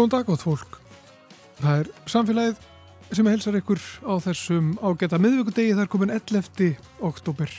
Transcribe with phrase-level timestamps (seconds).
[0.00, 0.76] Góðan dag átt fólk.
[1.58, 2.60] Það er samfélagið
[3.18, 6.70] sem helsar ykkur á þessum ágæta miðvíkudegi þar komin 11.
[7.04, 7.52] oktober.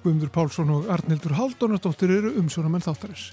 [0.00, 3.26] Guðmundur Pálsson og Arnildur Haldónardóttir eru umsjónamenn þáttarins.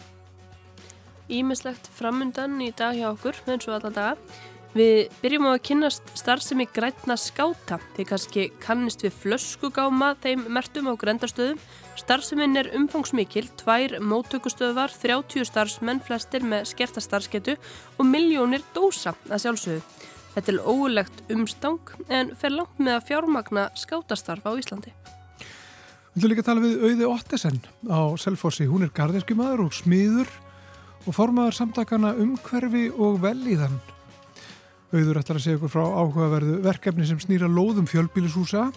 [1.32, 4.42] Ímislegt framundan í dag hjá okkur, eins og alla daga.
[4.76, 7.80] Við byrjum á að kynast starfsemi grætna skáta.
[7.96, 11.64] Þið kannski kannist við flöskugáma þeim mertum á grendastöðum.
[12.00, 17.58] Starfsemin er umfangsmikil, tvær móttökustöðvar, 30 starfsmenn, flestir með skerta starfsketu
[18.00, 19.82] og miljónir dósa að sjálfsögðu.
[20.32, 24.94] Þetta er óulegt umstang en fer langt með að fjármagna skátastarf á Íslandi.
[26.12, 28.68] Við viljum líka tala við Auði Ottesen á Selfossi.
[28.68, 30.32] Hún er garðinskjumadur og smiður
[31.06, 33.76] og formaður samtakana umhverfi og velíðan.
[34.92, 38.70] Auður ætlar að segja ykkur frá áhugaverðu verkefni sem snýra lóðum fjölbílishúsa,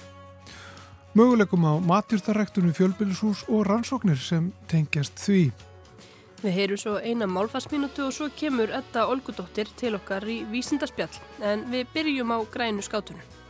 [1.14, 5.52] möguleikum á matjúrtarektunum fjölbílishús og rannsóknir sem tengjast því.
[6.42, 11.64] Við heyrum svo eina málfarsminútu og svo kemur Edda Olgudóttir til okkar í vísindarspjall en
[11.70, 13.43] við byrjum á grænu skátunum.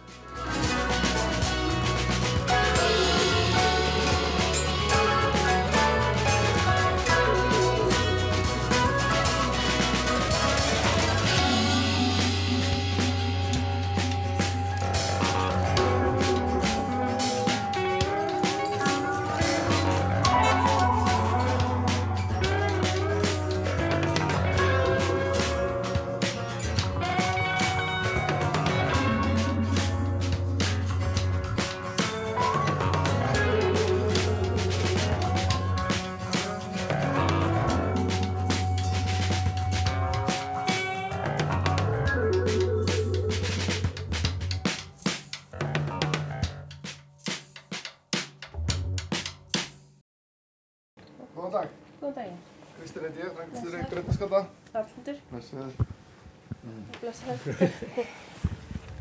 [57.24, 58.08] Blessaður.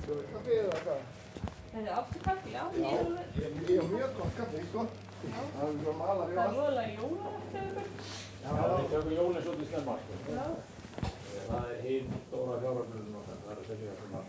[0.04, 1.02] Svo er kaffið eða hvað?
[1.74, 2.64] Það er áttu kaffi, já.
[2.78, 2.92] Já,
[3.40, 4.86] ég hef mjög gott kaffi, sko.
[5.24, 6.58] Það er mjög malar í Það er all.
[6.60, 8.74] voðalega jólarætt eða eitthvað.
[8.74, 10.18] Við tökum jólinn svolítið snemma, sko.
[11.44, 14.24] Það er hinn stóra fjáröfnum og það er selja svona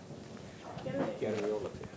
[1.20, 1.90] gerði jólatí.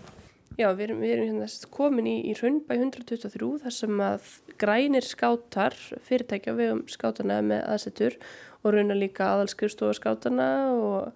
[0.57, 5.05] Já, við erum, við erum hérna komin í, í Hrundbæ 123 þar sem að grænir
[5.05, 5.75] skátar,
[6.07, 8.17] fyrirtækja við um skátana með aðsettur
[8.63, 11.11] og raunar líka aðalskrifstofa skátana og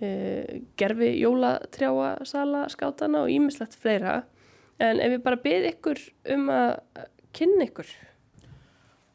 [0.00, 4.22] e, gerfi jólatrjáa sala skátana og ímislegt fleira.
[4.82, 6.02] En ef við bara byrð ykkur
[6.34, 6.72] um að
[7.34, 7.92] kynna ykkur.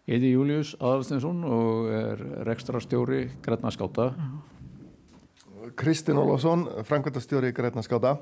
[0.09, 4.13] Ég heiti Július Aðalstinsson og er rekstrarstjóri Græna skáta.
[5.75, 8.17] Kristinn Ólafsson, framkvæmdastjóri Gretaskata.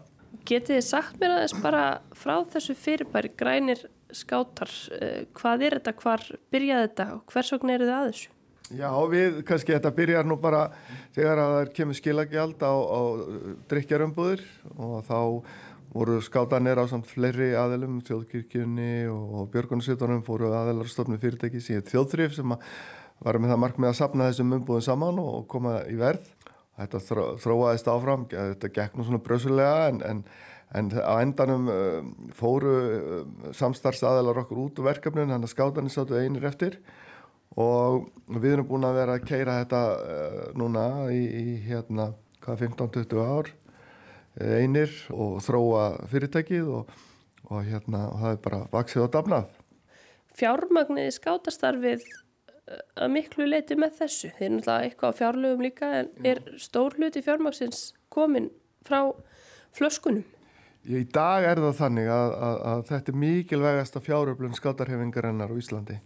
[0.48, 1.84] Getið þið sagt mér aðeins bara
[2.16, 3.84] frá þessu fyrirbæri grænir
[4.16, 8.30] skátar, eh, hvað er þetta, hvar byrjaði þetta og hvers vegna eru þið að þessu?
[8.76, 10.66] Já, við, kannski þetta byrjar nú bara
[11.16, 13.02] þegar að það kemur skilagjald á, á
[13.72, 14.44] drikjarömbúðir
[14.76, 15.20] og þá
[15.94, 22.36] voru skátanir á samt fleiri aðelum, þjóðkirkjunni og björgunarsveitunum fóru aðelar stofnum fyrirtæki síðan þjóðþrif
[22.36, 22.58] sem
[23.24, 26.28] var með það markmið að sapna þessum umbúðum saman og koma í verð.
[26.78, 30.24] Þetta þró, þróaðist áfram, þetta gekk nú svona brösulega en, en,
[30.76, 32.04] en á endanum uh,
[32.36, 37.07] fóru uh, samstarfsaðelar okkur út úr verkefnun, þannig að skátanir sáttu einir eftir og
[37.58, 42.12] við erum búin að vera að keira þetta uh, núna í, í hérna,
[42.44, 46.94] hvað 15-20 ár uh, einir og þróa fyrirtækið og,
[47.50, 49.50] og hérna og það er bara vaksið og dafnað.
[50.38, 54.30] Fjármagniði skátastarfið eh, að miklu leiti með þessu.
[54.38, 58.52] Þeir eru náttúrulega eitthvað á fjárlögum líka en er stór hluti fjármagsins komin
[58.86, 59.02] frá
[59.74, 60.26] flöskunum?
[60.88, 65.98] Í dag er það þannig að, að, að þetta er mikilvægasta fjáröflun skátarhefingarinnar á Íslandi.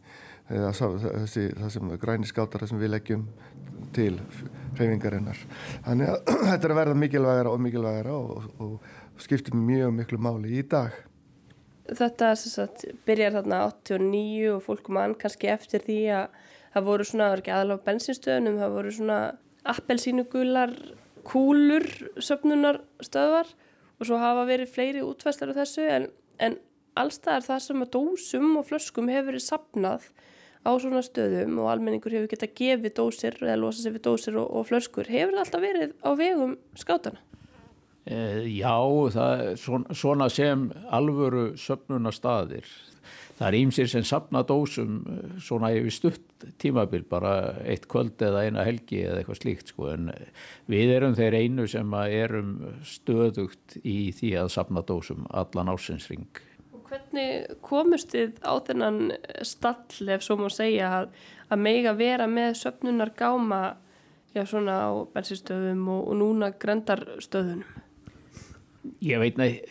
[0.51, 3.27] Eða, þessi, það sem græni skátar sem við leggjum
[3.95, 4.15] til
[4.79, 5.39] hefingarinnar.
[5.85, 10.59] Þannig að þetta er að verða mikilvægara og mikilvægara og, og skiptir mjög miklu máli
[10.59, 10.95] í dag.
[11.91, 17.25] Þetta sagt, byrjar þarna 89 og fólk mann kannski eftir því að það voru svona,
[17.25, 19.19] það var ekki aðalega bensinstöðunum, það voru svona
[19.71, 20.75] appelsínugular
[21.27, 21.87] kúlur
[22.21, 23.49] söpnunar stöðvar
[23.99, 26.07] og svo hafa verið fleiri útvæslar á þessu en,
[26.41, 26.57] en
[26.97, 30.07] allstað er það sem að dósum og flöskum hefur verið sapnað
[30.61, 34.47] á svona stöðum og almenningur hefur getað gefið dósir eða losa sér við dósir og,
[34.49, 35.09] og flöskur.
[35.09, 37.23] Hefur það alltaf verið á vegum skátana?
[38.05, 38.17] E,
[38.57, 38.77] já,
[39.13, 39.43] það
[39.93, 42.69] svona, sem alvöru söpnuna staðir.
[43.41, 44.99] Það er ímsir sem sapna dósum
[45.41, 50.11] svona yfir stutt tímabil, bara eitt kvöld eða eina helgi eða eitthvað slíkt sko, en
[50.69, 52.51] við erum þeir einu sem erum
[52.85, 56.29] stöðugt í því að sapna dósum allan ásinsring.
[56.91, 58.97] Hvernig komust þið á þennan
[59.47, 61.13] stall ef svo má segja að,
[61.47, 63.61] að meiga vera með söpnunar gáma
[64.35, 67.79] já, svona á bensinstöðum og, og núna grendarstöðunum?
[69.05, 69.61] Ég veit nei,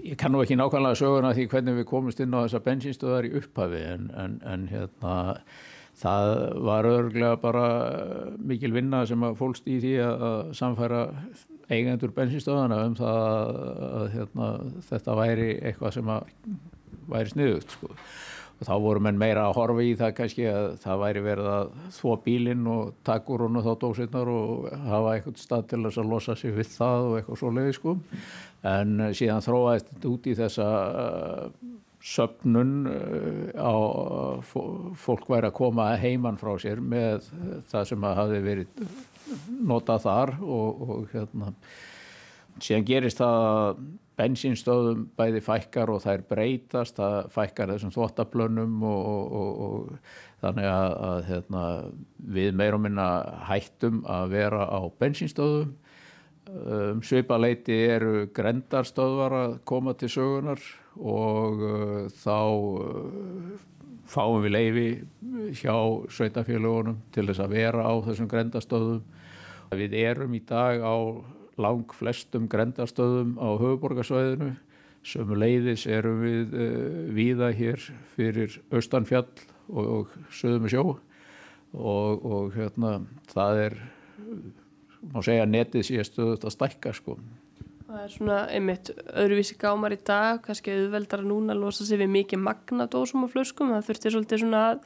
[0.00, 3.34] ég kann nú ekki nákvæmlega söguna því hvernig við komumst inn á þessa bensinstöðar í
[3.38, 5.16] upphafi en, en, en hérna
[5.96, 6.32] það
[6.66, 7.66] var örglega bara
[8.36, 11.02] mikil vinna sem að fólst í því að samfæra
[11.72, 13.20] eigendur bensinstöðana um það
[13.86, 14.48] að hérna,
[14.86, 16.16] þetta væri eitthvað sem
[17.10, 17.92] væri sniðugt sko.
[18.56, 21.72] Og þá voru menn meira að horfa í það kannski að það væri verið að
[21.92, 26.12] þvó bílinn og takkur hún og þá dósinnar og hafa eitthvað stað til þess að
[26.14, 27.96] losa sig við það og eitthvað svo leiði sko.
[28.66, 30.68] En síðan þróaðist þetta út í þessa
[31.02, 31.74] uh,
[32.14, 33.74] söpnun uh, á
[35.04, 37.28] fólk væri að koma heimann frá sér með
[37.68, 38.88] það sem að hafi verið
[39.66, 41.52] notað þar og, og hérna
[42.62, 43.80] síðan gerist það að
[44.16, 50.94] bensinstöðum bæði fækkar og þær breytast, það fækkar þessum þvóttablönum og, og, og þannig að,
[51.08, 51.64] að hérna,
[52.38, 53.08] við meirum minna
[53.48, 55.74] hættum að vera á bensinstöðum.
[56.46, 60.62] Um, Svipaleiti eru grendarstöðvar að koma til sögunar
[60.94, 63.56] og uh, þá uh,
[64.10, 64.88] fáum við leifi
[65.60, 65.74] hjá
[66.12, 69.02] sveitafélagunum til þess að vera á þessum grendastöðum.
[69.76, 70.96] Við erum í dag á
[71.58, 74.52] lang flestum grendastöðum á höfuborgarsvæðinu
[75.06, 77.82] sömu leiðis erum við uh, víða hér
[78.16, 79.28] fyrir austanfjall
[79.70, 80.84] og, og söðum sjó.
[81.76, 83.00] Og, og hérna
[83.32, 83.74] það er
[85.12, 87.16] má segja netið síðan stöðut að stækka sko
[87.86, 92.10] Það er svona einmitt öðruvísi gámar í dag, kannski auðveldar að núna losa sig við
[92.16, 94.80] mikið magnadósum og flöskum, það þurfti svolítið svona að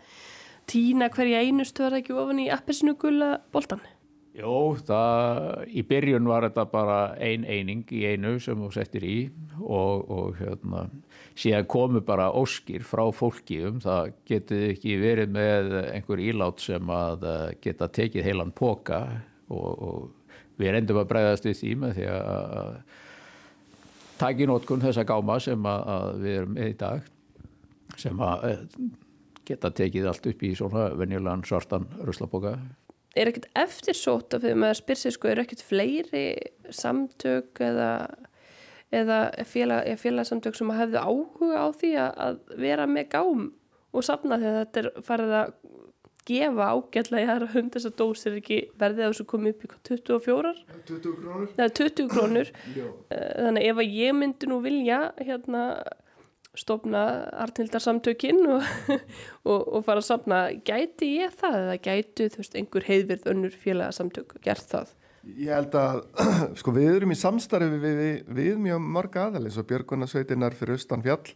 [0.69, 3.81] týna hverja einu stöður ekki ofan í appisinu gula boltan.
[4.37, 9.17] Jó, það, í byrjun var þetta bara ein eining í einu sem þú settir í
[9.59, 10.85] og, og hérna,
[11.35, 16.95] síðan komu bara óskir frá fólki um það getið ekki verið með einhver ílát sem
[16.95, 19.03] að eh, geta tekið heilan póka
[19.51, 20.09] og, og
[20.61, 22.75] við reyndum að breyðast við því með því að
[24.21, 27.09] taki nótkun þessa gáma sem að, við erum með í dag
[28.01, 28.61] sem að eh,
[29.49, 32.59] geta tekið allt upp í svona venjulegan svartan ruslapóka
[33.19, 36.27] er ekkert eftirsótt af því að maður spyr sér sko, er ekkert fleiri
[36.75, 37.91] samtök eða,
[38.95, 43.49] eða félag, félagsamtök sem hefðu áhuga á því að vera með gám
[43.91, 45.55] og sapna því að þetta er farið að
[46.31, 49.73] gefa ágætlega í aðra hund þess að dósir ekki verðið á þessu komið upp í
[49.91, 50.55] 24
[50.91, 51.51] 20 krónur?
[51.57, 52.53] Er 20 krónur
[53.45, 55.65] þannig ef að ég myndi nú vilja hérna
[56.59, 57.03] stofna
[57.45, 58.65] artnildarsamtökin og,
[59.51, 63.61] og, og fara að samna gæti ég það eða gætu þú veist einhver heiðvirð önnur
[63.65, 64.97] félagsamtök gert það?
[65.37, 65.99] Ég held að
[66.61, 71.05] sko við erum í samstarfi við, við, við mjög marga aðalins og Björgunarsveitinnar fyrir austan
[71.05, 71.35] fjall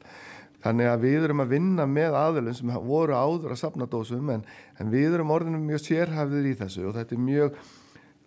[0.65, 4.45] þannig að við erum að vinna með aðalins sem voru áður að sapna dósum en,
[4.81, 7.59] en við erum orðinum mjög sérhæfðir í þessu og þetta er mjög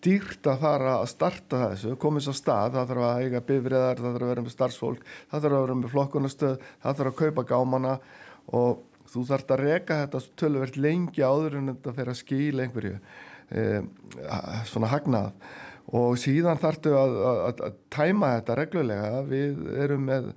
[0.06, 4.12] dýrt að fara að starta þessu, komast á stað, það þarf að eiga bifriðar, það
[4.12, 7.46] þarf að vera með starfsfólk, það þarf að vera með flokkunastöð, það þarf að kaupa
[7.50, 7.94] gámana
[8.58, 13.00] og þú þarf að reka þetta tölverkt lengi áður en þetta fer að skýla einhverju
[13.50, 13.64] e,
[14.70, 15.32] svona hagnað.
[15.98, 20.32] Og síðan þarftu að, að, að tæma þetta reglulega, við erum með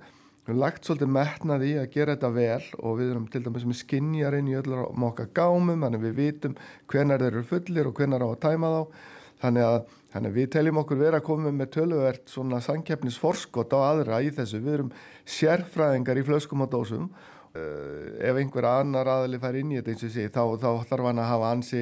[0.51, 3.65] við erum lagt svolítið metnað í að gera þetta vel og við erum til dæmis
[3.69, 6.59] með skinjarinn í öllur á mokka gámum, þannig við vitum
[6.91, 9.09] hvenar þeir eru fullir og hvenar á að tæma þá
[9.41, 13.79] Þannig að, þannig að við teljum okkur vera að koma með töluvert svona sankjæfnisforskot á
[13.87, 14.61] aðra í þessu.
[14.61, 14.91] Við erum
[15.25, 17.07] sérfræðingar í flöskum og dósum.
[17.51, 21.07] Uh, ef einhver annar aðli fær inn í þetta eins og sé, þá, þá þarf
[21.09, 21.81] hann að hafa ansi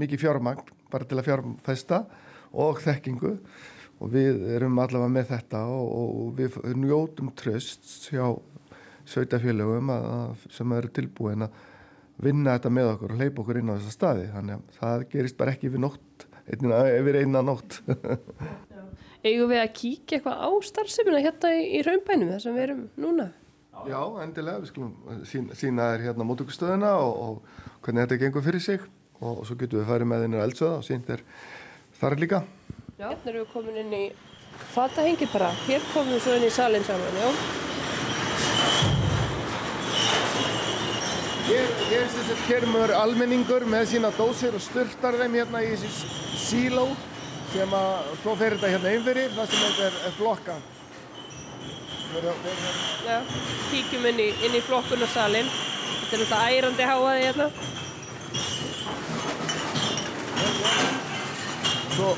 [0.00, 2.00] mikið fjármagn bara til að fjárfesta
[2.64, 3.36] og þekkingu
[4.02, 8.26] og við erum allavega með þetta og, og við njótum tröst hjá
[9.08, 9.92] sveitafélögum
[10.50, 11.62] sem eru tilbúin að
[12.24, 14.28] vinna þetta með okkur og leipa okkur inn á þessa staði.
[14.32, 17.80] Þannig að það gerist bara ekki við nótt yfir eina nótt
[19.24, 22.82] Eigum við að kíkja eitthvað á starfseminna hérna í, í raunbænum þar sem við erum
[23.00, 23.30] núna?
[23.88, 28.62] Já, endilega, við skulum sína, sína þér hérna mótökustöðuna og, og hvernig þetta gengur fyrir
[28.62, 31.24] sig og, og svo getum við farið með þennu eldsöða og sínt þér
[32.02, 32.42] þar líka
[32.94, 34.04] Já, hérna erum við komin inn í
[34.70, 37.30] fatahengi bara, hér komum við svo inn í salin saman, já
[41.48, 45.90] Hér, hér, hér kemur almenningur með sína dósir og styrtar þeim hérna í þessi
[46.44, 46.84] síló
[47.50, 50.56] sem að svo fer þetta hérna einfyrir það sem þetta er, er flokka.
[53.08, 53.18] Já,
[53.72, 55.50] kíkjum inn í, inn í flokkunarsalinn.
[55.50, 57.50] Þetta er náttúrulega ærandi háaði hérna.
[61.98, 62.10] Svo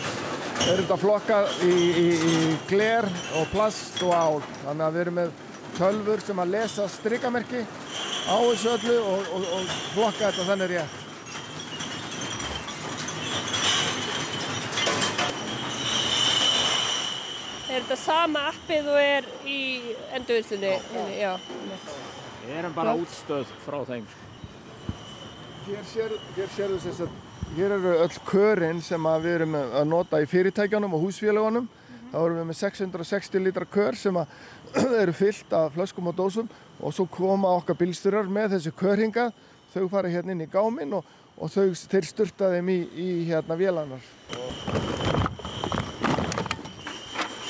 [0.57, 2.37] Þau eru þetta flokkað í, í, í
[2.71, 3.07] gler
[3.39, 4.39] og plast og ál.
[4.65, 5.35] Þannig að við erum með
[5.77, 7.65] tölfur sem að lesa strikkamerki
[8.27, 11.03] á þessu öllu og, og, og flokka þetta þannig rétt.
[17.67, 19.61] Er þetta sama appið og er í
[20.17, 20.71] endurvislunni?
[21.19, 21.35] Já.
[22.47, 24.07] Við erum bara útstöð frá þeim.
[24.09, 24.23] Sko.
[25.67, 27.15] Hér séu þess að
[27.55, 31.69] hér eru öll körin sem við erum að nota í fyrirtækjanum og húsfélagunum.
[32.11, 34.19] Þá erum við með 660 lítra kör sem
[35.03, 36.51] eru fyllt af flöskum og dósum
[36.81, 39.31] og svo koma okkar bílstyrar með þessi körhinga.
[39.75, 41.05] Þau fara hérna inn í gáminn og,
[41.37, 44.03] og þau, þeir sturta þeim í, í hérna vélanar.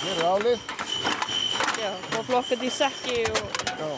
[0.02, 0.70] Hér er álið.
[1.76, 3.42] Já, og flokkat í sekki og...
[3.76, 3.90] Já.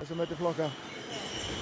[0.00, 0.70] Þessum þetta er flokka.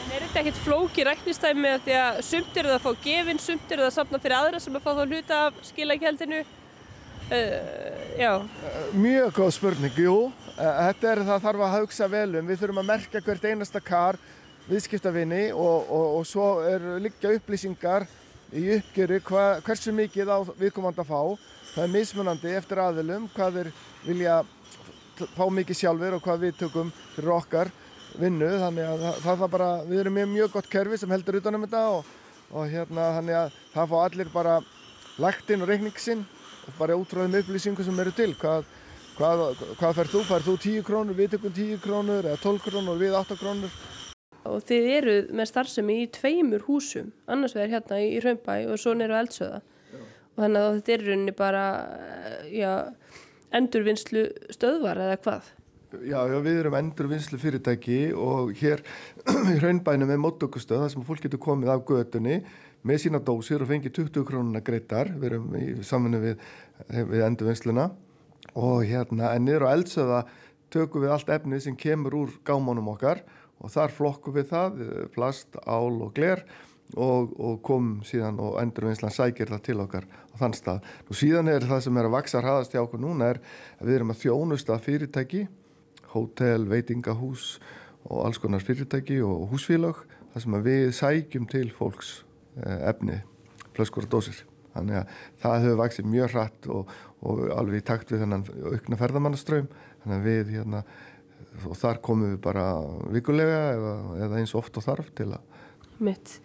[0.08, 3.72] Er þetta ekkert flóki ræknistæmi að því að sumt eru það að fá gefin, sumt
[3.74, 6.38] eru það að safna fyrir aðra sem að fá þá hluta af skilagjöldinu?
[7.28, 8.30] Uh, já,
[8.96, 10.14] Mjög góð spurning, jú.
[10.56, 12.48] Eh, Þetta er það þarf að hugsa vel um.
[12.48, 14.16] Við þurfum að merka hvert einasta kar
[14.70, 18.06] viðskiptavinni og, og, og svo er liggja upplýsingar
[18.56, 19.20] í uppgjöru
[19.66, 21.20] hversu mikið á viðkomandi að fá.
[21.74, 23.70] Það er mismunandi eftir aðilum hvað þeir
[24.06, 24.38] vilja
[25.36, 27.74] fá mikið sjálfur og hvað við tökum fyrir okkar
[28.14, 28.48] vinnu.
[28.62, 31.84] Þannig að það, það bara, við erum með mjög gott kerfi sem heldur utanum þetta
[31.98, 32.10] og,
[32.52, 34.56] og hérna þannig að það fá allir bara
[35.18, 36.26] lagt inn og reikning sinn
[36.68, 38.32] og bara út frá þeim upplýsingum sem eru til.
[38.40, 38.66] Hvað,
[39.18, 39.46] hvað,
[39.80, 40.24] hvað færð þú?
[40.32, 43.78] Færð þú 10 krónur, við tökum 10 krónur eða 12 krónur við 8 krónur?
[44.48, 48.94] og þið eru með starfsemi í tveimur húsum, annars vegar hérna í Raumbæ og svo
[48.96, 49.60] nýru eldsöða.
[50.36, 51.64] Og þannig að þetta er rauninni bara,
[52.54, 52.72] já,
[53.58, 54.24] endurvinnslu
[54.54, 55.50] stöðvar eða hvað?
[55.88, 58.82] Já, já, við erum endurvinnslu fyrirtæki og hér
[59.54, 62.42] í raunbænum er móttökustöð þar sem fólk getur komið af götunni
[62.84, 65.08] með sína dósir og fengið 20 krónuna greitar.
[65.16, 66.44] Við erum í samfunni við,
[66.92, 67.86] við endurvinnsluna
[68.60, 70.20] og hérna, en niður á eldsöða
[70.68, 73.24] tökum við allt efnið sem kemur úr gámanum okkar
[73.56, 74.82] og þar flokkum við það,
[75.16, 76.44] plast, ál og gler
[76.96, 80.84] og, og komum síðan og endurvinnslan sækir það til okkar á þann stað.
[81.08, 83.40] Nú síðan er það sem er að vaksa hraðast hjá okkur núna er
[83.80, 85.48] að við erum að þjónusta fyrirtæki,
[86.14, 87.56] hótel, veitingahús
[88.08, 92.12] og alls konar fyrirtæki og húsfélag þar sem við sækjum til fólks
[92.62, 93.20] eh, efni,
[93.76, 94.44] flöskur og dósir.
[94.74, 95.12] Þannig að
[95.42, 96.96] það hefur vaksið mjög hratt og,
[97.26, 99.70] og alveg í takt við þennan aukna ferðamannaströym.
[100.02, 100.82] Þannig að við hérna,
[101.66, 102.66] og þar komum við bara
[103.14, 103.94] vikulega eða,
[104.26, 105.56] eða eins oft og þarf til að
[105.98, 106.36] Mitt.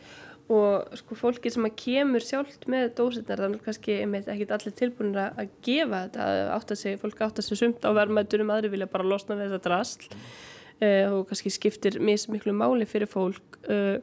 [0.51, 5.21] Og sko fólki sem að kemur sjálft með dósirnar, þannig kannski einmitt ekkit allir tilbúinir
[5.21, 8.89] að að gefa þetta, að átta sig, fólk átta sig sumt á verðmættunum, aðri vilja
[8.91, 13.59] bara losna við þetta drasl uh, og kannski skiptir mismiklu máli fyrir fólk.
[13.69, 14.01] Uh,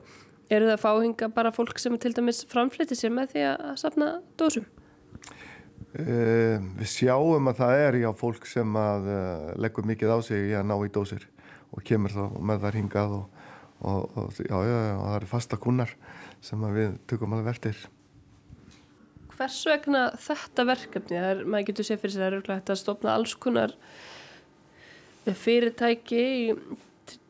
[0.50, 4.08] eru það fáhinga bara fólk sem til dæmis framflyti sér með því að safna
[4.40, 4.64] dósum?
[5.92, 9.12] Uh, við sjáum að það er já fólk sem að
[9.60, 11.28] leggur mikið á sig í að ná í dósir
[11.70, 13.46] og kemur þá með þar hingað og,
[13.84, 15.94] og, og, já, já, já, það eru fasta kunnar
[16.44, 17.80] sem við tökum alveg vertir.
[19.34, 21.16] Hvers vegna þetta verkefni?
[21.16, 23.76] Það er, maður getur séð fyrir sér að að stopna alls konar
[25.24, 26.54] fyrirtæki í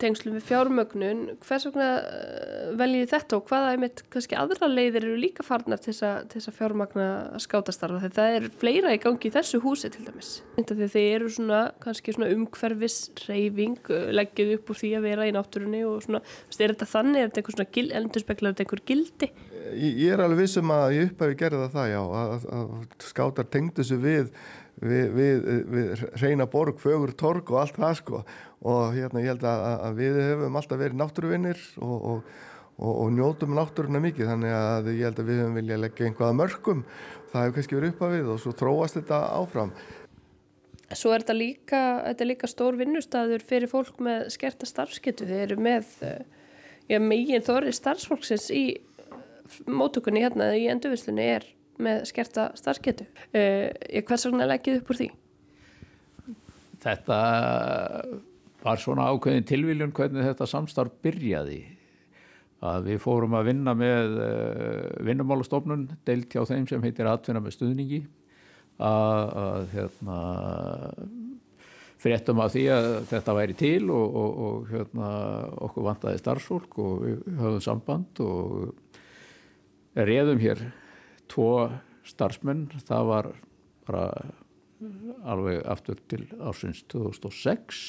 [0.02, 1.22] tengslum við fjármögnun.
[1.44, 5.94] Hvers vegna eh, veljið þetta og hvaða einmitt kannski aðra leiðir eru líka farnar til
[5.94, 7.08] þess að, fjármagna
[7.42, 8.02] skátastarfa?
[8.04, 10.32] Þegar það er fleira í gangi í þessu húsi til dæmis.
[10.58, 15.34] Þegar þið eru svona kannski svona umhverfis reyfing, leggjuð upp úr því að vera í
[15.37, 16.22] náttúrunni og svona,
[16.60, 19.32] er þetta þannig, er þetta einhver svona gil, endurspeklar þetta einhver gildi?
[19.70, 23.06] Ég, ég er alveg vissum að ég upphafi gerði það það já, að, að, að
[23.10, 24.32] skátar tengdu sig við,
[24.80, 28.22] við, við, við reyna borg, fögur, torg og allt það sko
[28.60, 32.34] og hérna ég held að, að við hefum alltaf verið náttúruvinnir og, og,
[32.80, 36.38] og, og njótum náttúruna mikið þannig að ég held að við hefum viljað leggja einhvaða
[36.40, 36.82] mörgum,
[37.30, 39.72] það hefur kannski verið uppafið og svo tróast þetta áfram.
[40.90, 45.28] Svo er þetta líka, þetta líka stór vinnustæður fyrir fólk með skerta starfsketu.
[45.28, 46.25] Þeir eru með eh,
[46.90, 48.64] já, megin þorri starfsfólksins í
[49.70, 51.46] mótökunni hérna í endurvislunni er
[51.82, 53.06] með skerta starfsketu.
[53.32, 53.68] Uh,
[54.06, 55.10] hvers vegna leggið upp úr því?
[56.80, 57.18] Þetta
[58.64, 61.60] var svona ákveðin tilviljun hvernig þetta samstarf byrjaði.
[62.60, 67.56] Að við fórum að vinna með uh, vinnumálastofnun deilt hjá þeim sem heitir atvinna með
[67.56, 68.02] stuðningi
[68.80, 70.18] að, að hérna,
[72.00, 75.08] fréttum af því að þetta væri til og, og, og hérna,
[75.68, 78.70] okkur vantaði starfsfólk og við höfum samband og
[79.96, 80.62] réðum hér
[81.30, 81.70] tvo
[82.06, 83.32] starfsmenn, það var
[83.88, 84.04] bara
[85.28, 87.80] alveg aftur til ársins 2006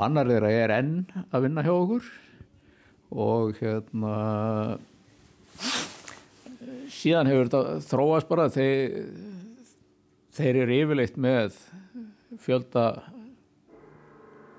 [0.00, 0.94] annar þeirra er enn
[1.30, 2.06] að vinna hjá okkur
[3.14, 4.14] og hérna
[6.90, 8.48] síðan hefur þetta þróast bara.
[8.52, 9.04] Þeir,
[10.34, 11.58] þeir eru yfirleitt með
[12.42, 12.86] fjölda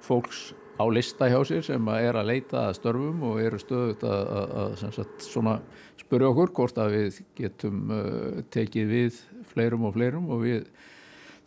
[0.06, 4.32] fólks á lista hjá sér sem er að leita að störfum og eru stöðut að,
[4.52, 5.60] að, að
[6.06, 10.66] spyrja okkur hvort að við getum uh, tekið við fleirum og fleirum og við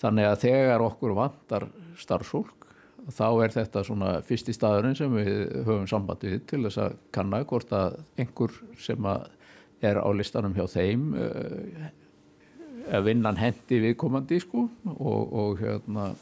[0.00, 1.68] þannig að þegar okkur vantar
[1.98, 2.66] starfsfólk
[3.14, 5.30] þá er þetta svona fyrsti staðurinn sem við
[5.64, 9.28] höfum samband við til þess að kanna hvort að einhver sem að
[9.88, 11.88] er á listanum hjá þeim uh,
[13.04, 14.66] vinnan hendi viðkomandi sko
[14.96, 16.12] og, og hérna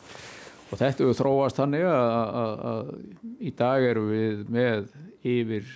[0.66, 2.94] og þetta hefur þróast þannig að,
[3.38, 4.88] í dag eru við með
[5.26, 5.68] yfir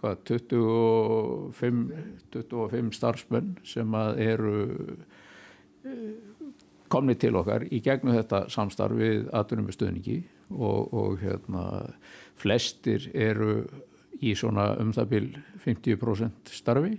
[0.00, 1.82] hvað, 25,
[2.32, 4.54] 25 starfsmenn sem eru
[6.92, 10.20] komni til okkar í gegnum þetta samstarf við aðtunum með stöðningi
[10.54, 11.64] og, og hérna
[12.38, 13.64] flestir eru
[14.24, 15.26] í svona um það byl
[15.64, 16.94] 50% starfi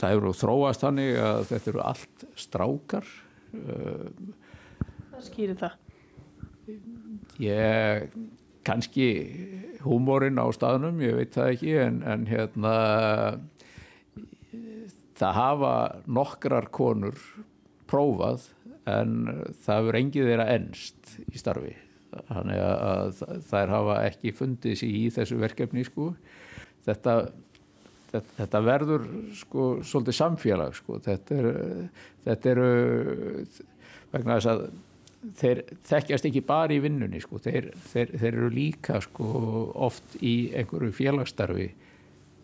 [0.00, 3.08] það eru þróast þannig að þetta eru allt strákar
[3.52, 5.74] Hvað skýrir það?
[7.42, 8.14] Ég,
[8.66, 9.06] kannski
[9.82, 12.74] húmórin á staðnum, ég veit það ekki en, en hérna
[15.18, 15.74] það hafa
[16.06, 17.18] nokkrar konur
[17.90, 18.48] prófað
[18.90, 19.16] en
[19.62, 21.74] það verður engið þeirra ennst í starfi.
[22.28, 26.10] Þannig að þær hafa ekki fundið sér í þessu verkefni sko.
[26.84, 27.14] Þetta
[28.12, 29.04] þetta, þetta verður
[29.38, 30.98] sko svolítið samfélag sko.
[31.04, 31.50] Þetta er
[32.26, 32.70] þetta eru
[34.12, 34.64] vegna þess að
[35.38, 37.40] þeir þekkjast ekki bara í vinnunni sko.
[37.42, 39.28] Þeir, þeir, þeir eru líka sko
[39.88, 41.68] oft í einhverju félagsstarfi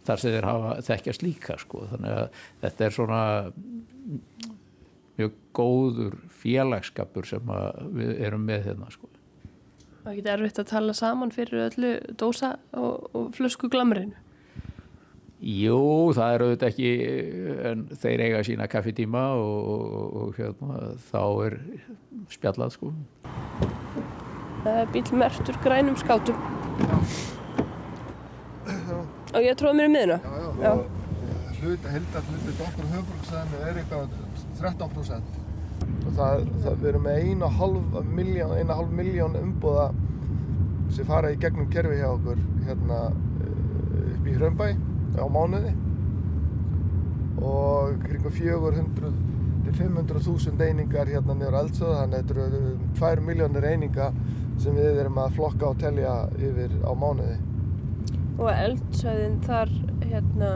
[0.09, 1.85] þar sem þeir hafa þekkjast líka sko.
[1.93, 3.23] Þannig að þetta er svona
[5.19, 7.53] mjög góður félagskapur sem
[7.99, 9.11] við erum með hérna sko.
[10.05, 14.15] Það ekki erfitt að tala saman fyrir öllu dósa og, og flösku glamrinu
[15.39, 15.79] Jú,
[16.17, 16.93] það er auðvitað ekki
[17.71, 20.79] en þeir eiga sína kaffitíma og, og, og hérna,
[21.13, 21.59] þá er
[22.35, 22.93] spjallað sko.
[24.65, 26.47] Það er bíl mertur grænum skátum.
[29.29, 30.19] Og ég tróði mér í miðuna.
[30.25, 30.73] Já, já, já.
[30.73, 30.99] og
[31.59, 34.13] hlut, heldar hluti okkur höfbruksæðinu er eitthvað
[34.61, 35.39] 13%
[36.09, 39.89] og það, það við erum með eina halv miljón, eina halv miljón umbúða
[40.95, 44.71] sem fara í gegnum kerfi hjá okkur hérna upp í Hrömbæ
[45.17, 45.73] á mánuði.
[47.39, 49.13] Og kring 400
[49.69, 54.09] til 500 þúsund einingar hérna niður eldsöðu þannig að þetta eru 2 miljónir eininga
[54.59, 57.37] sem við erum að flokka og telja yfir á mánuði.
[58.39, 59.73] Og eldsöðin þar
[60.05, 60.51] hérna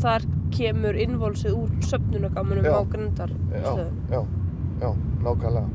[0.00, 4.22] þar kemur innvolsið úr söpnunagámanum á grandarstöðum Já, já,
[4.82, 4.90] já,
[5.24, 5.68] nákvæmlega.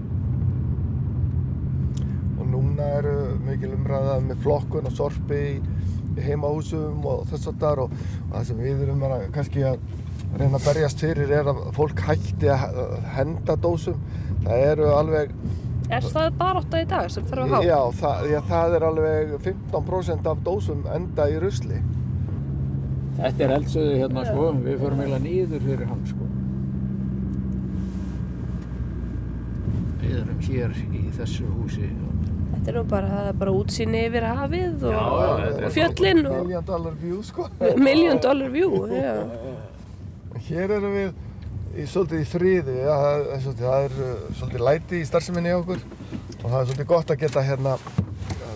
[2.35, 3.15] Og núna eru
[3.45, 5.53] mikil umræða með flokkun og sorpi í
[6.23, 7.95] heimahúsum og þess að þar og
[8.31, 9.77] það sem við erum að kannski að
[10.35, 14.01] reyna að berjast fyrir er að fólk hætti að henda dósum
[14.45, 15.37] það eru alveg
[15.85, 17.65] Er það bara 8 í dag sem þarf að hafa?
[17.67, 21.81] já, það, já, það er alveg 15% af dósum enda í rusli
[23.15, 26.25] Þetta er eldsöðu hérna sko, við förum eiginlega nýður fyrir hann sko.
[30.01, 31.87] Við erum hér í þessu húsi.
[32.65, 35.01] Þetta er nú bara, það er bara útsýni yfir hafið og, Já,
[35.67, 37.45] og fjöllin og million dollar view sko
[37.77, 38.79] million dollar view.
[38.89, 39.11] Já.
[40.47, 41.11] Hér erum við
[41.75, 45.53] í, svolítið í friði, ja, það, er svolítið, það er uh, svolítið læti í starfseminni
[45.53, 47.77] hjá okkur og það er svolítið gott að geta hérna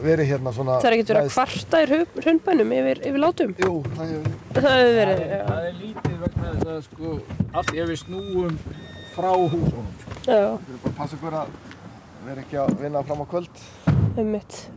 [0.01, 3.57] verið hérna svona Það er ekkert verið að kvarta í hrundbænum yfir, yfir látum.
[3.61, 5.41] Jú, það hefur Það hefur verið, já.
[5.53, 7.17] Það er lítið vegna þess að sko,
[7.51, 8.61] allt ef við snúum
[9.13, 9.89] frá húsunum.
[10.01, 10.21] Sko.
[10.25, 11.57] Já, Við erum bara að passa okkur að
[12.25, 13.63] vera ekki að vinna fram á kvöld.
[14.17, 14.69] um mitt.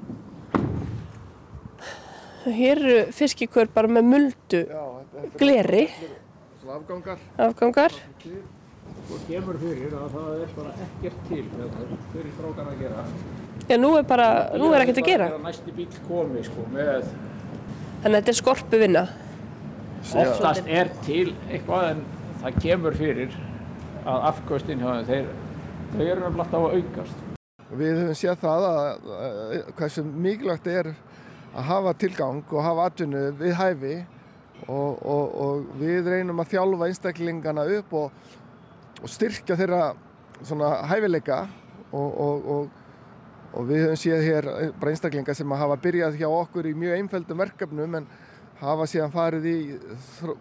[2.45, 6.17] Hér eru fiskikör bara með muldu Já, þetta, þetta gleri, er
[6.63, 7.19] svona afgangar.
[7.39, 7.93] afgangar.
[9.07, 11.45] Svo kemur fyrir að það er bara ekkert til
[12.13, 13.05] fyrir strókan að gera.
[13.69, 14.27] Já, nú er bara,
[14.59, 15.29] nú er ekkert að gera.
[15.43, 17.07] Næsti bíl komi sko, með,
[18.03, 19.05] Þannig að þetta er skorpu vinna.
[20.19, 22.01] oftast er til eitthvað en
[22.43, 23.37] það kemur fyrir
[24.05, 25.29] að afkvöstin hjá þeim, þeir,
[25.93, 27.32] þau eru nefnilega alltaf að aukast.
[27.73, 30.91] Við höfum séð það að, að hversu mikilvægt er
[31.53, 33.95] að hafa tilgang og hafa atvinnu við hæfi
[34.69, 38.29] og, og, og við reynum að þjálfa einstaklingana upp og,
[39.01, 39.83] og styrkja þeirra
[40.91, 41.41] hæfileika
[41.93, 42.69] og,
[43.69, 47.99] við höfum séð hér bara einstaklinga sem hafa byrjað hjá okkur í mjög einföldum verkefnum
[48.01, 48.13] en
[48.63, 49.59] hafa síðan farið í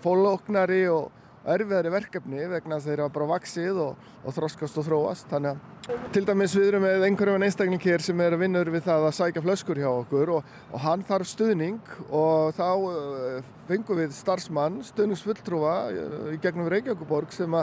[0.04, 4.86] fólóknari og erfiðari verkefni vegna þess að þeir hafa bara vaksið og, og þroskast og
[4.88, 5.30] þróast.
[5.32, 5.72] Þannig að
[6.14, 9.16] til dæmis við erum með einhverjum einstakling hér sem er að vinnur við það að
[9.18, 14.80] sækja flöskur hjá okkur og, og hann þarf stuðning og þá uh, fengum við starfsmann,
[14.92, 17.58] stuðningsfulltrúa uh, í gegnum Reykjavíkuborg sem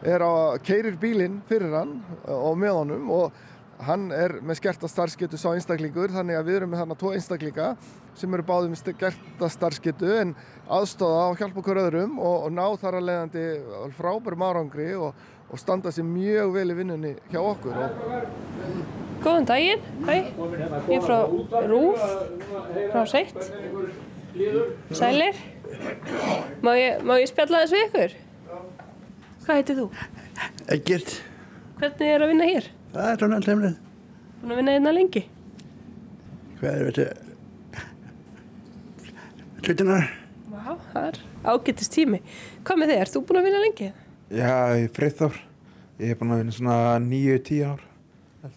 [0.00, 3.40] er að keirir bílinn fyrir hann uh, og með honum og
[3.84, 7.68] hann er með skerta starfsgetu sá einstaklingur þannig að við erum með þarna tvo einstaklinga
[8.18, 10.32] sem eru báðið með skerta starfsgetu en
[10.70, 13.44] aðstóða og hjálpa okkur öðrum og, og ná þar að leiðandi
[13.98, 15.20] frábærum árangri og,
[15.50, 17.78] og standa sér mjög vel í vinnunni hjá okkur.
[19.20, 20.14] Góðan daginn, hæ,
[20.88, 21.18] ég er frá
[21.68, 22.04] Rúf,
[22.94, 23.36] frá Seitt,
[24.96, 25.36] Sælir,
[26.64, 28.18] má ég, má ég spjalla þess við ykkur?
[29.44, 29.86] Hvað heitir þú?
[30.70, 31.16] Ekkert.
[31.80, 32.70] Hvernig er að vinna hér?
[32.94, 33.64] Það er svona alltaf
[34.40, 35.20] Búin að vinna hérna lengi?
[36.60, 37.29] Hvað er þetta?
[39.60, 40.06] Hlutunar?
[40.50, 41.18] Vá, það er
[41.52, 42.20] ágættist tími.
[42.64, 43.88] Hvað með þig, ert þú búin að vinna lengi?
[44.30, 45.38] Já, ég er friðþór.
[46.00, 47.82] Ég er búin að vinna svona nýju, tíu ár.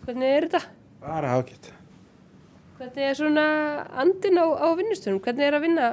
[0.06, 0.62] Hvernig er þetta?
[1.04, 1.70] Bara ágætt.
[2.78, 3.46] Hvernig er svona
[4.04, 5.20] andin á, á vinnustunum?
[5.24, 5.90] Hvernig er að vinna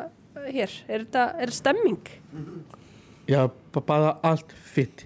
[0.47, 0.77] hér?
[0.87, 2.13] Er þetta, er þetta stemming?
[3.31, 3.41] Já,
[3.75, 5.05] bara allt fint.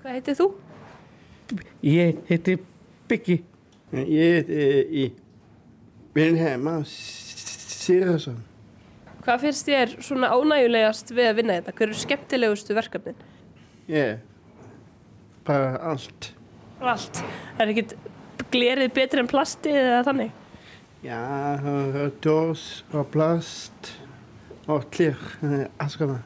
[0.00, 0.48] Hvað heitir þú?
[1.84, 2.56] Ég heiti
[3.08, 3.38] Byggi.
[3.92, 5.06] Ég er í
[6.16, 8.40] Vilhelma Sýrason.
[9.24, 11.72] Hvað finnst þér svona ánægulegast við að vinna þetta?
[11.78, 13.20] Hver eru skemmtilegustu verkefnin?
[13.88, 14.18] Ég
[15.46, 16.30] bara allt.
[16.84, 17.20] Allt.
[17.56, 17.94] Er ekkit
[18.52, 20.34] glerið betri en plasti eða þannig?
[21.04, 21.20] Já,
[22.24, 23.90] dós og plast
[24.68, 25.16] og klír,
[25.80, 26.22] alls konar.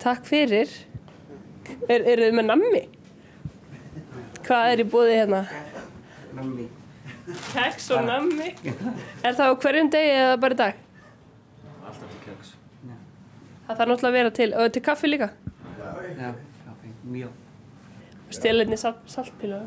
[0.00, 0.72] Takk fyrir.
[1.88, 2.84] Er, eru þið með nammi?
[4.44, 5.46] Hvað er í búði hérna?
[6.36, 6.70] Nammi.
[7.52, 8.54] Keks og nammi.
[9.20, 10.79] Er það á hverjum degi eða bara í dag?
[13.70, 14.48] Það þarf náttúrulega að vera til.
[14.58, 15.28] Og til kaffi líka?
[15.78, 16.30] Já,
[16.66, 17.34] kaffi, mjög.
[18.34, 19.60] Stélinni sal saltpílu.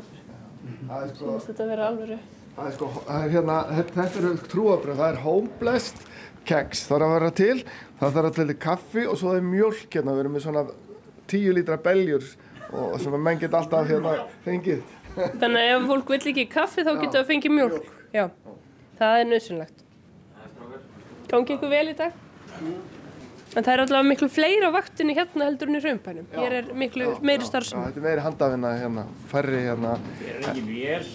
[0.88, 2.18] Það er sko, Þetta vera alvöru.
[2.56, 6.02] það er sko, það er hérna, þetta eru trúabröð, það er homeblest
[6.48, 7.56] keks, það er að vera til,
[8.00, 10.62] það þarf að til kaffi og svo er mjölk hérna, við erum með svona
[11.32, 12.28] tíu lítra beljur
[12.74, 14.14] og sem að menn geta alltaf hérna
[14.44, 14.82] fengið.
[15.16, 17.88] Þannig að ef fólk vill ekki kaffi þá getur það fengið mjölk.
[18.14, 18.24] Já,
[19.00, 19.84] það er nöðsynlegt.
[21.32, 22.20] Gangi ykkur vel í dag?
[23.54, 26.26] En það er alltaf miklu fleiri á vaktinni hérna heldur en í raumpænum.
[26.34, 27.84] Hér er miklu meiri Já, starfsum.
[27.86, 29.92] þetta er meiri handafinna hérna, færri hérna.
[30.26, 31.06] Er engin vél,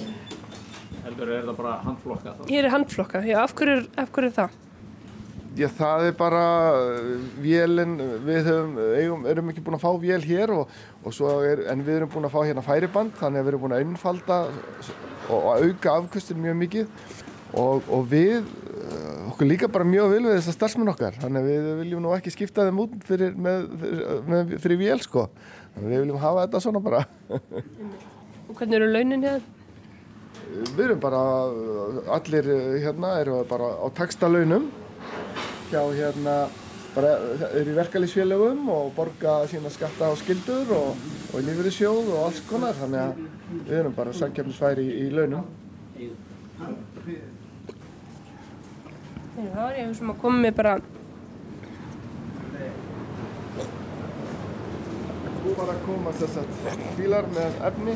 [1.04, 2.42] heldur er það bara handflokka þá?
[2.54, 3.22] Hér er handflokka.
[3.28, 4.58] Já, af hverju, er- af hverju er það?
[5.60, 6.44] Já, það er bara
[6.80, 10.70] uh, vélinn, við höfum, eigum, erum ekki búin að fá vél hér og,
[11.04, 13.64] og svo er, en við erum búin að fá hérna færiband, þannig að við erum
[13.66, 16.88] búin að einfalda og, og auka afkustin mjög mikið
[17.58, 21.50] og, og við, uh, okkur líka bara mjög vil við þessar starfsmenn okkar, þannig að
[21.50, 25.30] við viljum nú ekki skipta þeim út fyrir, með, fyrir, með, fyrir vél sko,
[25.80, 27.06] við viljum hafa þetta svona bara.
[28.50, 29.56] Og hvernig eru launin hérna?
[30.50, 31.20] Við erum bara,
[32.16, 32.48] allir
[32.82, 34.70] hérna eru bara á taxtalaunum
[35.70, 36.36] hjá hérna,
[36.96, 37.12] bara
[37.52, 42.78] eru í verkalýsfélögum og borga sína skatta og skildur og, og lífeyrissjóð og alls konar,
[42.80, 45.46] þannig að við erum bara samkjöfnisfæri í, í launum.
[49.40, 50.72] Það var ég sem að koma með bara,
[55.40, 56.50] Þú bara að koma að
[56.98, 57.96] bílar með efni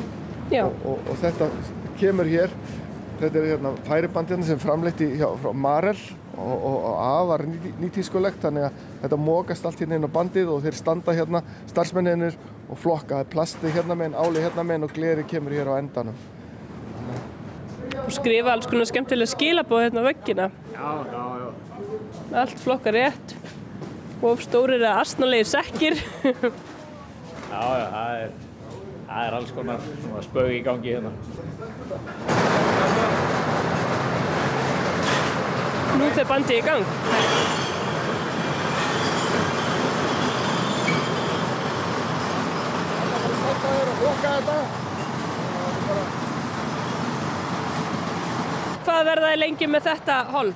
[0.62, 1.48] og, og, og þetta
[2.00, 2.54] kemur hér,
[3.20, 6.00] þetta er hérna færibandina sem framleitt í hjá, frá Marel
[6.32, 10.50] og, og, og afar ný, nýtískulegt þannig að þetta mókast allt hérna inn á bandið
[10.56, 14.88] og þeir standa hérna starfsmenninir og flokka, það er plasti hérna meginn, áli hérna meginn
[14.88, 16.16] og gleri kemur hér á endanum.
[18.00, 20.52] og skrifa alls konar skemmtilega skilabóð hérna á veggina.
[20.74, 21.50] Já, já, já.
[22.40, 23.34] Allt flokkar rétt.
[24.24, 25.94] Og stórir eða astnalegir sekkir.
[27.54, 28.30] Já, já, það er,
[29.08, 31.12] það er alls konar svona spög í gangi hérna.
[36.00, 36.84] Nú fer bandið í gang.
[44.04, 44.56] Flokka þetta.
[48.84, 50.50] Hvað verða þið lengi með þetta hol?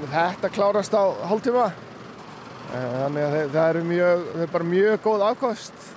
[0.00, 1.66] Þetta klárast á hálftíma.
[2.72, 5.88] Eh, Þannig að það eru mjög, það er bara mjög góð afkost.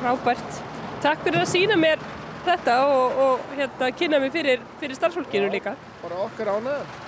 [0.00, 0.60] Frábært.
[1.04, 2.02] Takk fyrir að sína mér
[2.44, 5.74] þetta og, og hérna, kynna mig fyrir, fyrir starfsfólkinu líka.
[6.04, 7.03] Bara okkar ánægðan.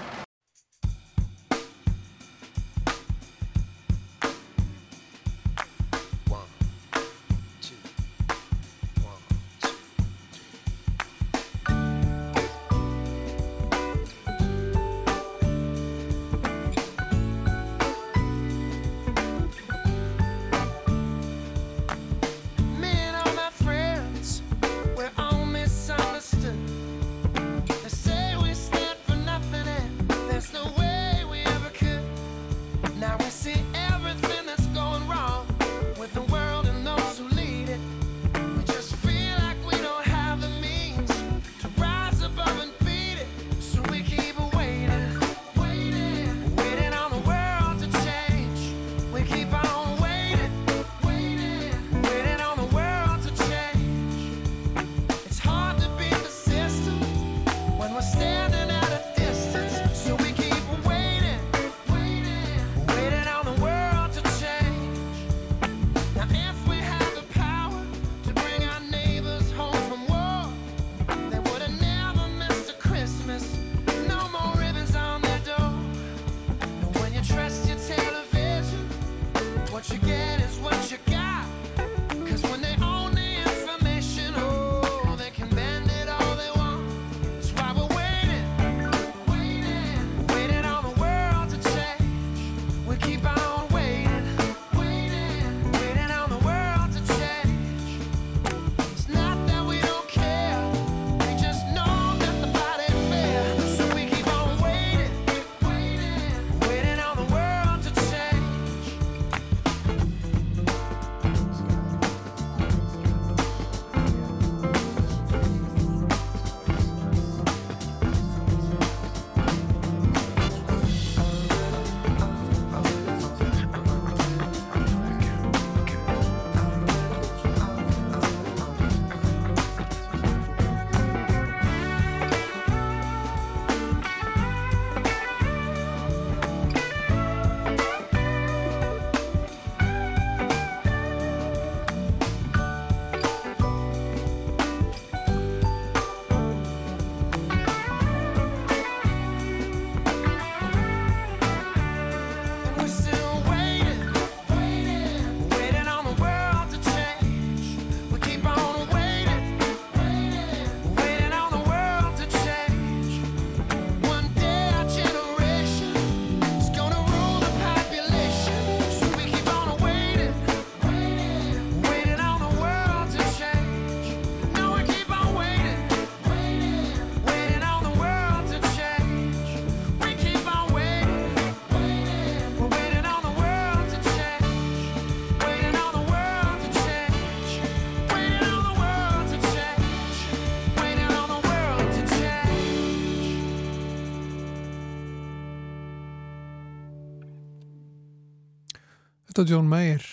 [199.36, 200.04] Þetta er John Mayer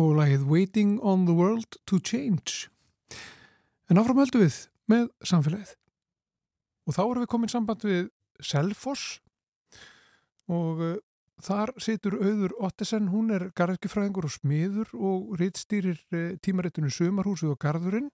[0.00, 2.70] og lagið Waiting on the World to Change.
[3.92, 4.54] En áfram höldum við
[4.88, 5.74] með samfélagið.
[6.88, 8.06] Og þá erum við komin samband við
[8.40, 9.18] Selfoss
[10.48, 10.94] og uh,
[11.44, 17.60] þar situr auður Ottesen, hún er garðkifræðingur og smiður og rítstýrir uh, tímaritinu Sumarhúsið og
[17.60, 18.08] Garðurinn.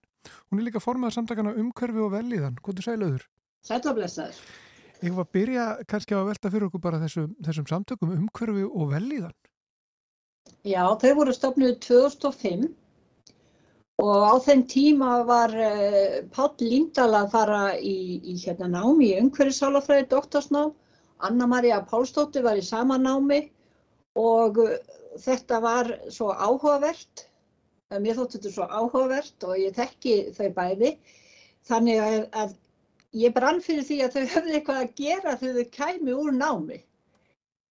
[0.51, 2.59] Hún er líka formað samtakana umhverfi og velíðan.
[2.59, 3.23] Hvað er sæl auður?
[3.71, 4.43] Sætlablessaður.
[4.99, 8.67] Ég var að byrja kannski á að velta fyrir okkur bara þessum, þessum samtökum umhverfi
[8.67, 9.37] og velíðan.
[10.67, 12.65] Já, þau voru stofnuð 2005
[14.03, 19.17] og á þeim tíma var uh, Páll Líndal að fara í, í hérna námi í
[19.21, 20.73] umhverfisálafræði doktorsnám.
[21.23, 23.41] Anna María Pálsdóttir var í sama námi
[24.19, 24.75] og uh,
[25.23, 27.25] þetta var svo áhugavert.
[27.89, 30.93] Eh, Mér þótti þetta svo áhugavert og ég þekki þau bæði.
[31.71, 32.03] Þannig
[32.43, 32.55] að,
[33.15, 36.83] ég brann fyrir því að þau höfðu eitthvað að gera þegar þau kæmi úr námi.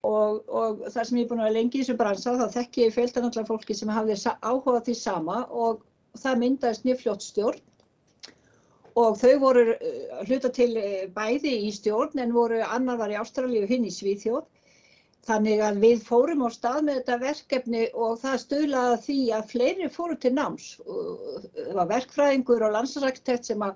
[0.07, 2.85] Og, og þar sem ég er búin að vera lengi í þessu bransa þá þekki
[2.85, 5.81] ég fjöldan allar fólki sem hafði sa- áhuga á því sama og
[6.15, 7.59] það myndaðist mjög fljótt stjórn
[8.99, 13.17] og þau voru að hluta til uh, bæði í stjórn en voru annar var í
[13.19, 14.47] Ástralíu og hinn í Svíþjóð.
[15.27, 19.49] Þannig að við fórum á stað með þetta verkefni og það stuðlaði að því að
[19.51, 20.69] fleiri fóru til náms.
[20.87, 23.75] Það var verkfræðingur og landslagsarkitekt sem að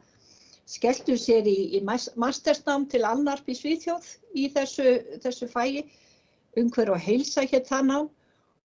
[0.72, 4.08] skelltu sér í, í mas- mastersnám til Alnarp í Svíþjóð
[4.40, 5.84] í þessu, þessu fæi.
[6.60, 8.12] Umhver og heilsa hétt það nám.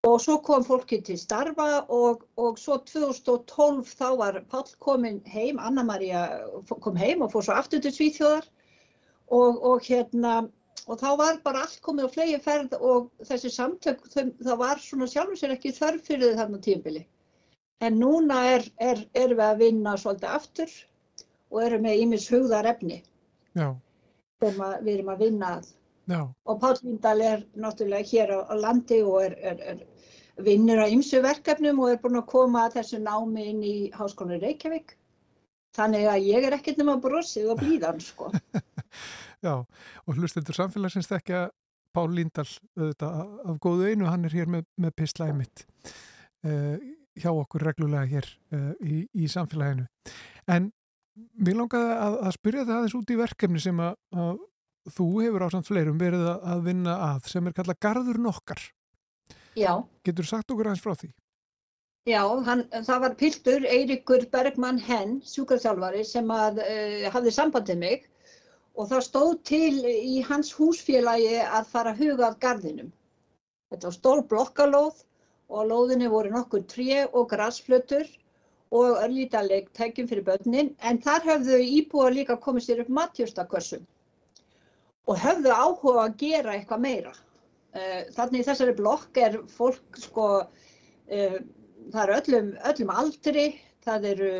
[0.07, 5.59] Og svo kom fólki til starfa og, og svo 2012 þá var Páll komin heim,
[5.59, 6.21] Anna María
[6.85, 8.47] kom heim og fór svo aftur til Svíþjóðar
[9.27, 10.37] og, og hérna
[10.87, 15.09] og þá var bara allt komið á flegi ferð og þessi samtök, það var svona
[15.11, 17.03] sjálfur sér ekki þörf fyrir þarna tímbili.
[17.85, 20.73] En núna er, er, erum við að vinna svolítið aftur
[21.51, 23.03] og erum með ímis hugðar efni
[23.59, 23.69] Já,
[24.43, 25.69] sem við erum að vinna að.
[26.09, 30.81] Já, Og Páll Vindal er náttúrulega hér á, á landi og er, er, er vinnur
[30.81, 34.97] á ymsu verkefnum og er búinn að koma að þessu námi inn í Háskólanum Reykjavík.
[35.77, 38.31] Þannig að ég er ekkert nema brosið og blíðan, sko.
[39.47, 39.55] já.
[40.07, 41.49] Og hlustendur samfélagsins þekkja
[41.95, 42.47] Pál Líndal
[42.79, 43.19] auðvitað
[43.49, 45.65] af góðu einu, hann er hér með, með pislæði mitt
[46.47, 46.77] uh,
[47.19, 49.87] hjá okkur reglulega hér uh, í, í samfélaginu.
[50.49, 50.71] En
[51.43, 54.45] mér langaði að, að spyrja það aðeins út í verkefni sem að, að
[54.89, 58.61] þú hefur á samt fleirum verið að, vinna að sem er kallað Garður nokkar.
[59.59, 59.73] Já.
[60.07, 61.11] Getur sagt okkur aðeins frá því?
[62.09, 68.07] Já, hann, það var piltur Eiríkur Bergmann Henn, sjúkraþjálfari, sem að, uh, hafði sambandið mig
[68.79, 72.95] og það stóð til í hans húsfélagi að fara að huga að garðinum.
[73.69, 75.03] Þetta var stór blokkalóð
[75.49, 78.09] og á lóðinni voru nokkur tré og grasflötur
[78.73, 83.85] og örlítaleg tækjum fyrir börnin, en þar höfðu íbúar líka komið sér upp matjústakössum
[85.09, 87.15] og höfðu áhuga að gera eitthvað meira.
[87.77, 91.39] Uh, þannig í þessari blokk er fólk sko, uh,
[91.93, 93.47] það er öllum, öllum aldri,
[93.85, 94.33] það eru,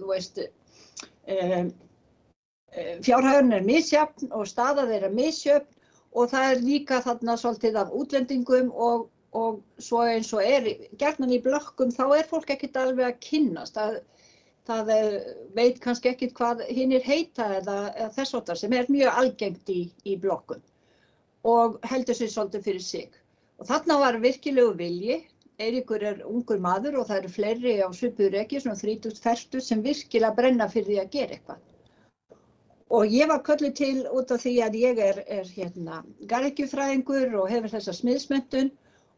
[0.00, 0.42] þú veist,
[1.28, 1.62] uh,
[2.72, 5.68] fjárhæðurinn er misjafn og staða þeirra misjöfn
[6.12, 10.68] og það er líka þarna svolítið af útlendingum og, og svo eins og er
[11.00, 13.76] gerðnan í blokkum þá er fólk ekkert alveg að kynnast.
[13.76, 14.00] Það,
[14.68, 15.16] það eh,
[15.56, 19.80] veit kannski ekkert hvað hinnir heita eða, eða þess áttar sem er mjög algengt í,
[20.06, 20.62] í blokkum
[21.48, 23.20] og heldur sér svolítið fyrir sig.
[23.58, 25.16] Og þarna var virkilegu vilji,
[25.62, 30.68] Eiríkur er ungur maður og það eru fleiri á ekki, svona 30-40 sem virkilega brenna
[30.70, 31.60] fyrir því að gera eitthvað.
[32.92, 37.50] Og ég var kölluð til út af því að ég er, er hérna, garðekjufræðingur og
[37.50, 38.72] hefur þessa smiðsmyndun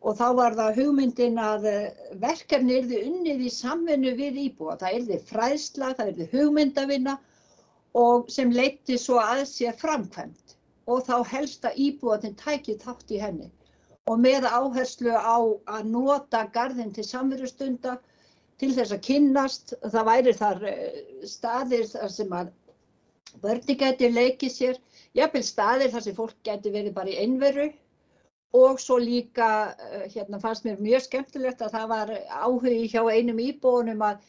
[0.04, 1.84] og þá var það hugmyndin að eh,
[2.20, 4.76] verkefni yrði unnið í samvinnu við íbúa.
[4.80, 7.14] Það yrði fræðsla, það yrði hugmyndavinna
[7.96, 10.56] og sem leiti svo að sér framkvæmt
[10.90, 13.48] og þá helst að íbúatinn tæki þátt í henni
[14.10, 15.40] og með áherslu á
[15.72, 17.94] að nota garðin til samverustunda
[18.60, 19.72] til þess að kynnast.
[19.80, 22.52] Það væri þar eh, staðir sem að
[23.40, 24.76] börni geti leikið sér,
[25.16, 27.70] jafnvel staðir þar sem fólk geti verið bara í einveru
[28.54, 33.40] og svo líka eh, hérna fannst mér mjög skemmtilegt að það var áhugi hjá einum
[33.42, 34.22] íbúinum að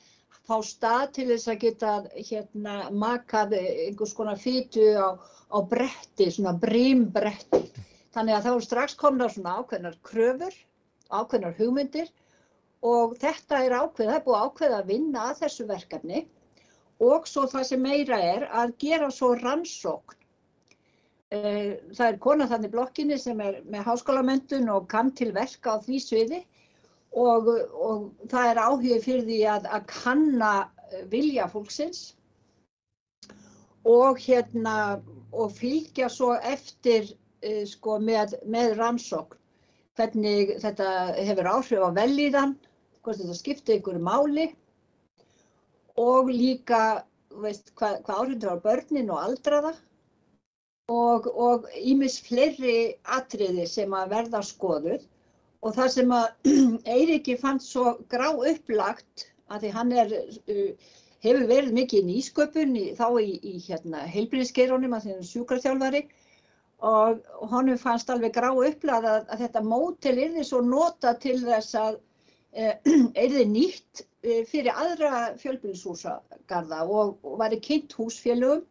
[0.46, 5.18] fá stað til þess að geta hérna makað einhvers konar fytu á,
[5.50, 7.64] á bretti, svona brímbretti.
[8.16, 10.54] Þannig að þá strax komna svona ákveðnar kröfur,
[11.10, 12.12] ákveðnar hugmyndir
[12.86, 16.26] og þetta er ákveð, það er búið ákveð að vinna að þessu verkefni
[17.06, 20.22] og svo það sem meira er að gera svo rannsókn.
[21.36, 25.84] Eh, Það er kona þannig blokkinni sem er með háskólamöndun og kann til verka á
[25.84, 26.42] því sviði.
[27.16, 27.48] Og,
[27.88, 30.52] og það er áhuga fyrir því að, að kanna
[30.92, 32.04] eh, vilja fólksins.
[33.86, 34.76] Og, hérna,
[35.32, 37.12] og fylgja svo eftir
[37.46, 39.38] uh, sko, með, með rannsókn.
[39.96, 40.88] Hvernig þetta
[41.20, 42.56] hefur áhrif á velíðan,
[43.06, 44.48] hvort þetta skiptir einhverju máli.
[46.02, 47.06] Og líka
[47.44, 49.76] veist, hvað, hvað áhrif þetta á börnin og aldraða
[50.92, 55.06] og, ímis fleiri atriði sem að verða skoðuð.
[55.66, 56.52] Og það sem að
[56.96, 60.14] Eiríki fannst svo grá upplagt að því hann er,
[60.52, 60.92] uh,
[61.26, 65.32] hefur verið mikið í nýsköpun í, þá í, í hérna, heilbríðiskeirunum að því hann er
[65.32, 66.04] sjúkraþjálfari.
[66.86, 71.80] Og honum fannst alveg grá upplagt að, að þetta mótel yrði svo nota til þess
[71.82, 72.76] að uh,
[73.26, 78.62] yrði nýtt uh, fyrir aðra fjölbýlishúsagarða og, og væri kynnt húsfélögum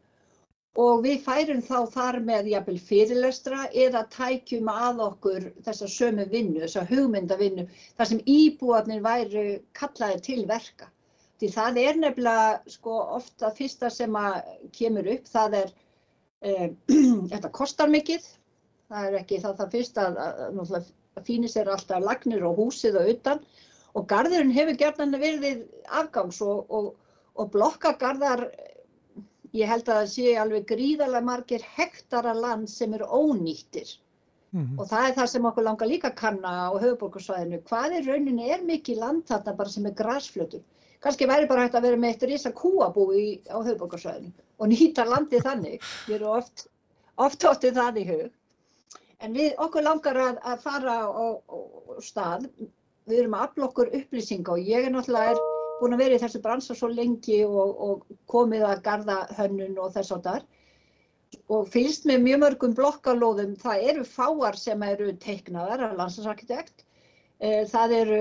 [0.74, 6.64] og við færum þá þar með jafnvel fyrirlestra eða tækjum að okkur þessa sömu vinnu,
[6.64, 9.44] þessa hugmyndavinnu, þar sem íbúarnir væru
[9.78, 10.90] kallaði til verka.
[11.38, 14.18] Því það er nefnilega sko ofta fyrsta sem
[14.74, 15.72] kemur upp, það er,
[16.42, 16.66] eh,
[17.30, 18.26] þetta kostar mikið,
[18.90, 22.98] það er ekki það, það fyrst að, að, að fínir sér alltaf lagnir og húsið
[22.98, 23.46] og utan
[23.94, 26.94] og garðurinn hefur gerðan verið afgangs og, og,
[27.38, 28.48] og blokkagarðar
[29.54, 33.98] Ég held að það sé alveg gríðarlega margir hektara land sem eru ónýttir
[34.54, 34.78] Mhm.
[34.78, 37.62] og það er það sem okkur langar líka að kanna á höfuborgarsvæðinu.
[37.66, 40.60] Hvað er rauninni er mikið land þarna bara sem er grasflötur?
[41.02, 44.30] Kannski væri bara hægt að vera með eitt risa kúabú í, á höfuborgarsvæðinu
[44.60, 45.80] og nýta landið þannig.
[46.06, 46.68] Við erum oft,
[47.18, 48.30] oft óttið það í hug.
[49.20, 51.58] En við okkur langar að, að fara á, á, á
[52.00, 52.46] stað.
[53.08, 55.42] Við erum að afla okkur upplýsinga og ég er náttúrulega er
[55.80, 59.92] búin að vera í þessu bransa svo lengi og, og komið að garda hönnun og
[59.96, 60.44] þess áttar
[61.50, 63.56] og fylgst með mjög mörgum blokkalóðum.
[63.58, 66.84] Það eru fáar sem eru teiknaðar af landslagsarkitekt.
[67.42, 68.20] Eh, Það eru,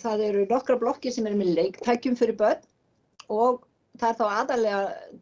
[0.00, 2.62] það eru nokkra blokkir sem eru með leiktækjum fyrir börn
[3.28, 3.66] og
[4.00, 4.78] það er þá aðalega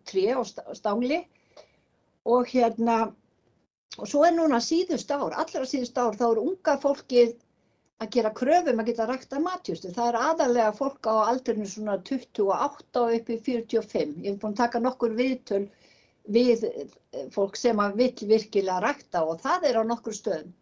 [0.08, 1.18] tré og sta- stangli
[2.24, 3.00] og hérna
[3.98, 7.34] og svo er núna síðust ár, allra síðust ár þá er unga fólkið
[8.02, 9.92] að gera kröfum að geta rækta matjustu.
[9.94, 14.16] Það er aðalega fólk á aldurinu svona 28 og upp í 45.
[14.24, 15.62] Ég hef búin að taka nokkur viðtöl
[16.36, 16.96] við eh,
[17.34, 20.52] fólk sem að vill virkilega rækta og það er á nokkur stöðum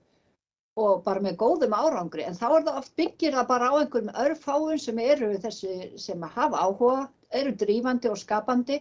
[0.81, 2.25] og bara með góðum árangri.
[2.25, 6.23] En þá er það oft byggir það bara á einhverjum örfáum sem eru þessi sem
[6.37, 8.79] hafa áhuga, eru drífandi og skapandi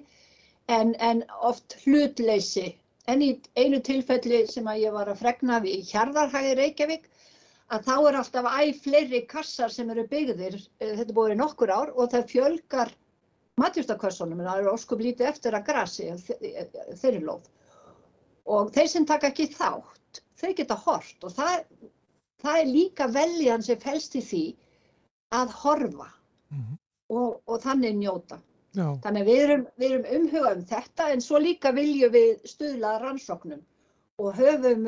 [0.71, 2.69] en, en oft hlutleysi.
[3.09, 7.09] En í einu tilfelli sem að ég var að fregna við í Hjarðarhagi Reykjavík
[7.69, 11.69] að þá er alltaf æ fleiri kassar sem eru byggðir, eh, þetta búið í nokkur
[11.73, 12.91] ár og það fjölgar
[13.59, 17.47] matjústakössunum en það eru óskup lítið eftir að grasi á þe- þeirri lóð.
[18.49, 21.65] Og þeir sem taka ekki þátt, þeir geta hort og það,
[22.41, 24.43] það er líka veljan sem felst í því
[25.31, 26.07] að horfa
[26.51, 26.77] Mhm.
[27.09, 28.39] og, og þannig njóta.
[28.73, 32.95] Já, Þannig við erum, við erum umhugað um þetta en svo líka viljum við stuðla
[33.01, 33.61] rannsóknum
[34.19, 34.87] og höfum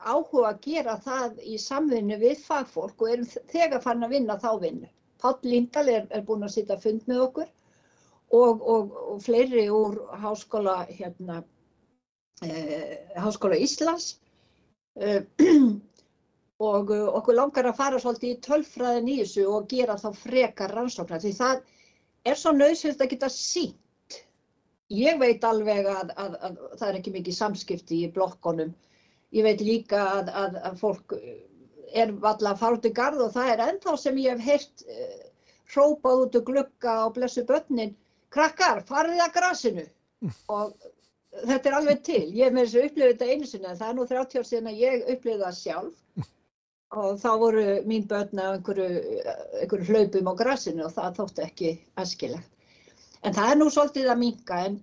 [0.00, 4.50] áhuga að gera það í samvinnu við fagfólk og erum þegar farin að vinna þá
[4.62, 4.88] vinnu.
[5.20, 7.48] Páll Lindahl er, er búinn að sitja fund með okkur
[8.30, 11.42] og, og, og fleiri úr háskóla, hérna,
[12.46, 14.14] eh, háskóla Íslands
[14.96, 15.26] eh,
[16.60, 20.74] og uh, okkur langar að fara svolítið í tölfræðin í þessu og gera þá frekar
[20.76, 21.62] rannsóknar því það
[22.28, 24.18] er svo nöðsynlegt að geta sínt.
[24.92, 28.74] Ég veit alveg að, að, að það er ekki mikið samskipti í blokkonum.
[29.30, 31.14] Ég veit líka að, að, að fólk
[31.90, 34.84] er valla að fara út í garð og það er ennþá sem ég hef heyrt
[34.86, 35.18] uh,
[35.74, 37.94] hrópað út og glugga á blessu börnin
[38.34, 39.86] krakkar, farið að grasinu
[40.54, 40.74] og
[41.46, 42.24] þetta er alveg til.
[42.34, 44.70] Ég hef með þessu upplifið þetta einu sinni en það er nú 30 ár síðan
[44.72, 46.28] að ég upplifið það sjálf
[47.00, 48.88] og þá voru mín börn á einhverju,
[49.62, 51.72] einhverju hlaupum á grasinu og það þótti ekki
[52.02, 52.50] askilegt.
[53.20, 54.76] En það er nú svolítið að minka en,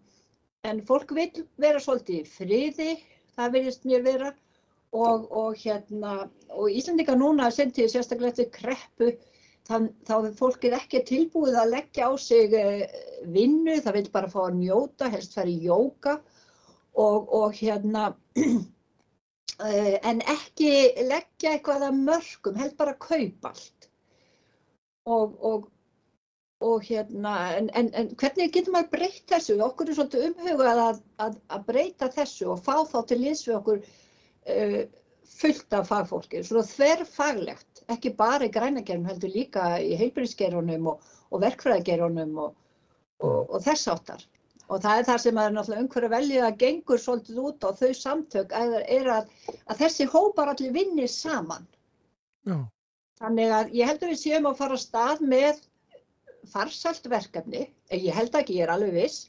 [0.69, 2.91] en fólk vil vera svolítið friði,
[3.37, 4.31] það virðist mér vera
[4.95, 6.13] og, og hérna,
[6.49, 9.11] og Íslandika núna sendið sérstaklega eftir kreppu
[9.67, 12.87] þann, þá er fólkið ekki tilbúið að leggja á sig eh,
[13.35, 16.17] vinnu, það vil bara fá að njóta, helst fara í jóka
[16.97, 18.09] og, og hérna
[19.57, 20.69] Eh, en ekki
[21.09, 23.87] leggja eitthvað að mörgum, held bara að kaupa allt.
[25.09, 25.63] Og, og,
[26.65, 29.57] og hérna, en, en, en hvernig getur maður breytt þessu?
[29.61, 33.57] Okkur er svolítið umhugað að, að, að breyta þessu og fá þá til liðs við
[33.59, 34.79] okkur uh,
[35.37, 41.43] fullt af fagfólki, svona þverfaglegt, ekki bara í grænagerðum, heldur líka í heilbyrðisgerðunum og, og
[41.43, 42.57] verkfræðagerðunum og,
[43.27, 44.25] og þess áttar.
[44.67, 47.91] Og það er það sem er náttúrulega umhverju veljið að gengur svolítið út á þau
[47.95, 49.29] samtök að, er að,
[49.69, 51.69] að þessi hópar allir vinni saman.
[52.47, 52.57] Já.
[53.21, 55.61] Þannig að ég held að við séum að fara að stað með
[56.51, 59.27] farsalt verkefni, ég held ekki, ég er alveg viss,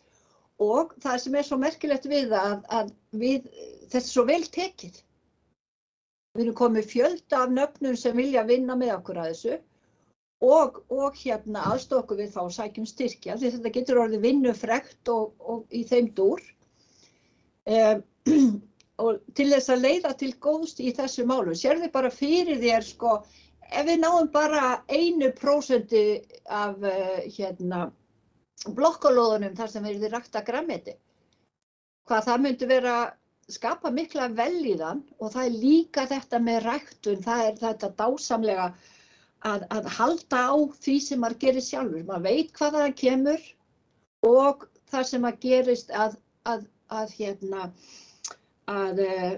[0.62, 3.46] og það sem er svo merkilegt við að, að við,
[3.86, 5.00] þetta er svo vel tekið.
[6.36, 9.58] Við erum komið fjölda af nöfnum sem vilja vinna með okkur að þessu
[10.44, 15.32] og, og hérna aðstofa okkur við þá sækjum styrkja því þetta getur orðið vinnufrekt og,
[15.40, 16.42] og í þeim dúr
[17.66, 18.04] um,
[19.02, 21.54] og til þess að leiða til góðst í þessu málu.
[21.54, 23.18] Sér þið bara fyrir þér sko,
[23.68, 27.88] ef við náum bara einu prósendi af uh, hérna
[28.74, 30.96] blokkalóðunum þar sem erum rækta grammeti,
[32.08, 32.98] hvað það myndi vera
[33.48, 38.66] skapa mikla velíðan og það er líka þetta með ræktun, það er þetta dásamlega
[39.48, 42.04] að, að halda á því sem maður gerir sjálfur.
[42.08, 43.46] Maður veit hvað það kemur
[44.28, 47.70] og það sem maður gerist að, að, að hérna,
[48.68, 49.32] uh,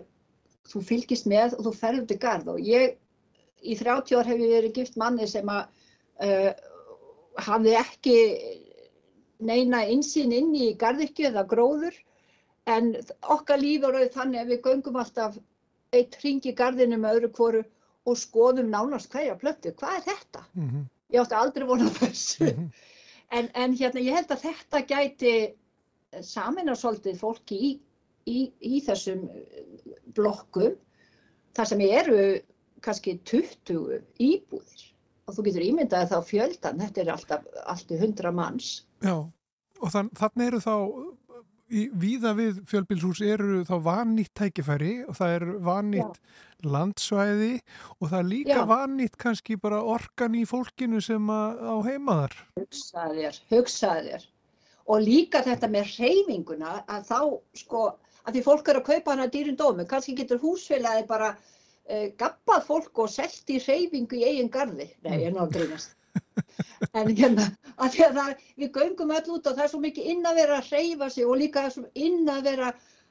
[0.70, 2.52] þú fylgist með og þú ferður til garð.
[2.54, 2.98] Og ég,
[3.62, 5.66] í 30 ár hef ég verið gift manni sem að
[6.24, 6.52] uh,
[7.40, 8.16] hafði ekki
[9.40, 11.96] neina insýn inn í garðirkju eða gróður
[12.70, 12.92] en
[13.22, 15.38] okkar líf er auðvitað þannig að við göngum alltaf
[15.96, 17.62] eitt hring í garðinu með öðru hvoru
[18.08, 19.72] og skoðum nánast hverja plöttu.
[19.76, 20.44] Hvað er þetta?
[20.54, 20.84] Mm -hmm.
[21.10, 22.44] Ég átti aldrei vonað þessu.
[22.44, 22.70] Mm -hmm.
[23.38, 25.34] en, en hérna, ég held að þetta gæti
[26.22, 27.70] samina svolítið fólki í,
[28.26, 29.28] í, í þessum
[30.14, 30.76] blokkum
[31.54, 32.40] þar sem eru
[32.84, 34.86] kannski 20 íbúðir
[35.28, 38.70] og þú getur ímyndaði þá fjöldan, þetta er alltaf allt í 100 manns.
[39.04, 39.16] Já,
[39.80, 40.74] og þann, þannig eru þá
[41.70, 46.18] í víða við fjölbilshús eru þá vannýtt tækifæri og það er vannýtt
[46.66, 47.52] landsvæði
[47.98, 48.64] og það er líka Já.
[48.72, 52.34] vannýtt kannski bara orkan í fólkinu sem á heimaðar.
[52.58, 54.28] Hugsaði þér, hugsaði þér.
[54.90, 57.20] Og líka þetta með reyfinguna að þá
[57.62, 57.84] sko,
[58.26, 61.36] að því fólk eru að kaupa hana dýrin dómi, kannski getur húsfélagi bara
[62.20, 64.90] gabbað fólk og selt í reyfingu í eigin garði.
[65.06, 65.96] Nei, ég er náttúrulega grínast.
[66.98, 67.44] En hérna,
[67.78, 70.38] að því að það, við göngum öll út og það er svo mikið inn að
[70.40, 72.70] vera að reyfa sig og líka svo inn að vera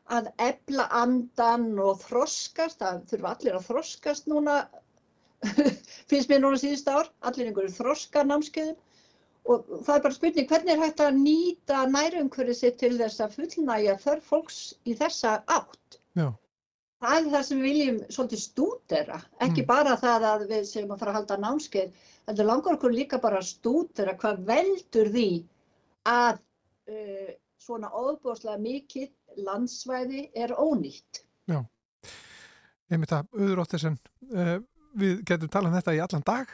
[0.10, 4.58] að ebla andan og þroskast, það þurfa allir að þroskast núna,
[6.10, 8.78] finnst mér núna síðust ár, allir einhverju þroska námskeiðum
[9.50, 13.38] og það er bara spurning hvernig er hægt að nýta nærumhverju sitt til þess að
[13.38, 16.02] fullnægja þörf fólks í þessa átt.
[16.18, 16.28] Já.
[17.00, 21.00] Það er það sem við viljum svolítið stúdera, ekki bara það að við séum að
[21.00, 21.94] fara að halda námskeið,
[22.28, 25.30] heldur langar okkur líka bara að stúdera hvað veldur því
[26.12, 26.42] að
[26.92, 27.30] uh,
[27.64, 31.24] svona óbúslega mikið landsvæði er ónýtt.
[31.48, 31.62] Já,
[32.92, 34.58] myndi að auður ótt þess uh,
[35.00, 36.52] við getum talað um þetta í allan dag,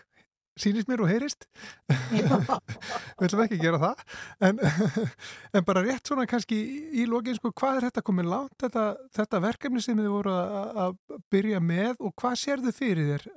[0.60, 1.48] sýnist mér og heyrist,
[2.16, 4.04] við ætlum ekki að gera það,
[4.50, 4.60] en,
[5.60, 6.60] en bara rétt svona kannski
[7.02, 8.86] í lokin, sko, hvað er þetta komið langt, þetta,
[9.20, 11.00] þetta verkefni sem þið voru að,
[11.34, 13.28] byrja með og hvað sérðu fyrir þér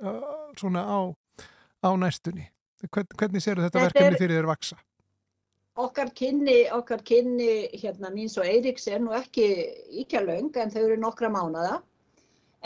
[0.59, 0.99] svona á,
[1.83, 2.47] á næstunni?
[2.87, 4.79] Hvern, hvernig sérðu þetta, Þetta verkefni er- fyrir þér vaksa?
[5.79, 9.45] Okkar kynni, okkar kynni hérna míns og Eiríks er nú ekki
[10.01, 11.77] íkja löng en þau eru nokkra mánada.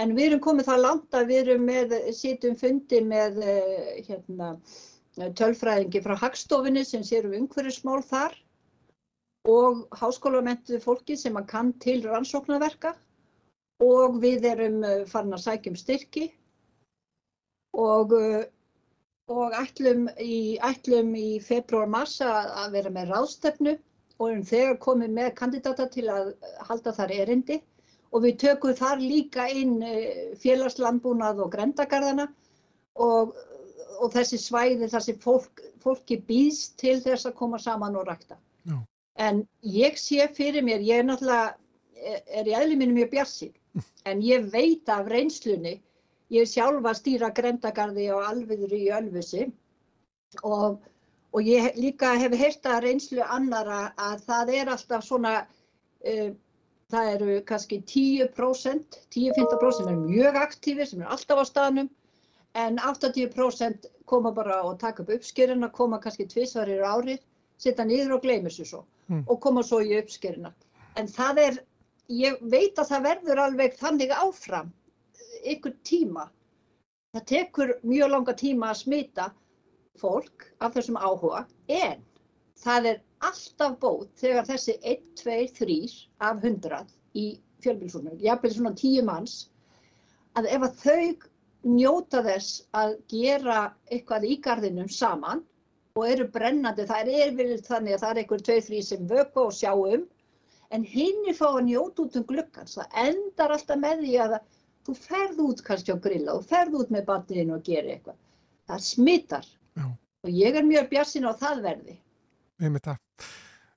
[0.02, 4.56] En við erum komið það langt að við erum með, sitjum fundi með eh, hérna,
[5.38, 8.34] tölfræðingi frá Hagstofinni sem sér um umhverfismál þar
[9.54, 12.96] og háskólamentuðu fólki sem að kann til rannsóknarverka.
[13.84, 16.26] Og við erum eh, farin að sækja um styrki.
[17.78, 18.48] Og, eh,
[19.30, 23.76] og ætlum í, í februar-mars að vera með ráðstefnu.
[24.18, 26.34] Og erum þegar komið með kandidata til að
[26.66, 27.60] halda þar erindi
[28.14, 32.28] og við tökum þar líka inn eh, félagslandbúnað og grendagarðana
[33.02, 33.34] og,
[34.00, 38.38] og þessi svæði þar sem fólk, fólki býðst til þess að koma saman og rækta.
[38.70, 38.78] Já.
[39.22, 41.56] En ég sé fyrir mér, ég er náttúrulega,
[42.04, 43.54] er- er í eðli mínu mjög bjarsinn,
[44.10, 45.76] en ég veit af reynslunni,
[46.34, 49.44] ég er sjálf að stýra grendagarði og alviður í Ölfusi
[50.44, 50.80] og,
[51.34, 55.34] og ég líka hef heyrt að reynslu annara að það er alltaf svona,
[56.10, 56.30] uh,
[56.92, 61.90] það eru kannski 10%, 10-15% sem eru mjög aktífir, sem eru alltaf á staðnum,
[62.56, 67.22] en 80% koma bara og taka upp uppskerina, koma kannski tvisvarir árið,
[67.58, 69.26] setja niður og gleyma þessu svo Mm.
[69.28, 70.54] og koma svo í uppskerina.
[70.96, 71.58] En það er,
[72.08, 74.70] ég veit að það verður alveg þannig áfram
[75.44, 76.30] ykkur tíma.
[77.14, 79.26] Það tekur mjög langa tíma að smita
[80.00, 82.00] fólk af þessum áhuga, en
[82.64, 85.78] það er alltaf bót þegar þessi 1, 2, 3
[86.28, 86.84] af 100
[87.20, 87.28] í
[87.64, 89.36] fjölbílsúnum, jafnvel svona 10 manns,
[90.38, 91.30] að ef að þau
[91.74, 95.44] njóta þess að gera eitthvað í garðinum saman
[95.96, 99.56] og eru brennandi, það er yfirleitt þannig að það er einhver 2-3 sem vöku og
[99.56, 100.04] sjá um,
[100.74, 104.38] en hinni fá að njóta út um glukkans, það endar alltaf með því að
[104.84, 108.18] þú ferð út kannski á grilla og ferð út með batniðinu og gerir eitthvað.
[108.68, 109.46] Það smittar
[109.78, 109.86] Já.
[110.24, 111.96] og ég er mjög bjarsin á það verði.
[112.64, 113.00] Einmitt það.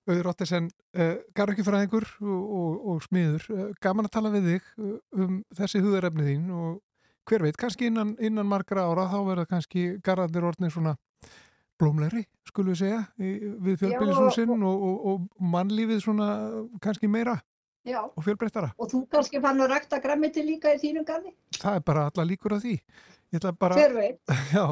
[0.06, 4.92] Auður Ottesen, uh, garðurkjufræðingur og, og, og smiður, uh, gaman að tala við þig uh,
[5.24, 6.76] um þessi hugðarefni þín og
[7.26, 10.94] hver veit, kannski innan, innan margra ára þá verða kannski garðarnir orðnir svona
[11.80, 13.32] blómlegri, skulum við segja, í,
[13.66, 16.28] við fjölbýlishúsin og, og, og mannlífið svona
[16.82, 17.36] kannski meira
[17.86, 18.72] Já, og fjölbreyttara.
[18.78, 21.34] og þú kannski fann að rækta grammiti líka í þínum garði?
[21.54, 22.78] Það er bara alla líkur að því.
[23.34, 23.74] Ég ætla bara,
[24.54, 24.64] já,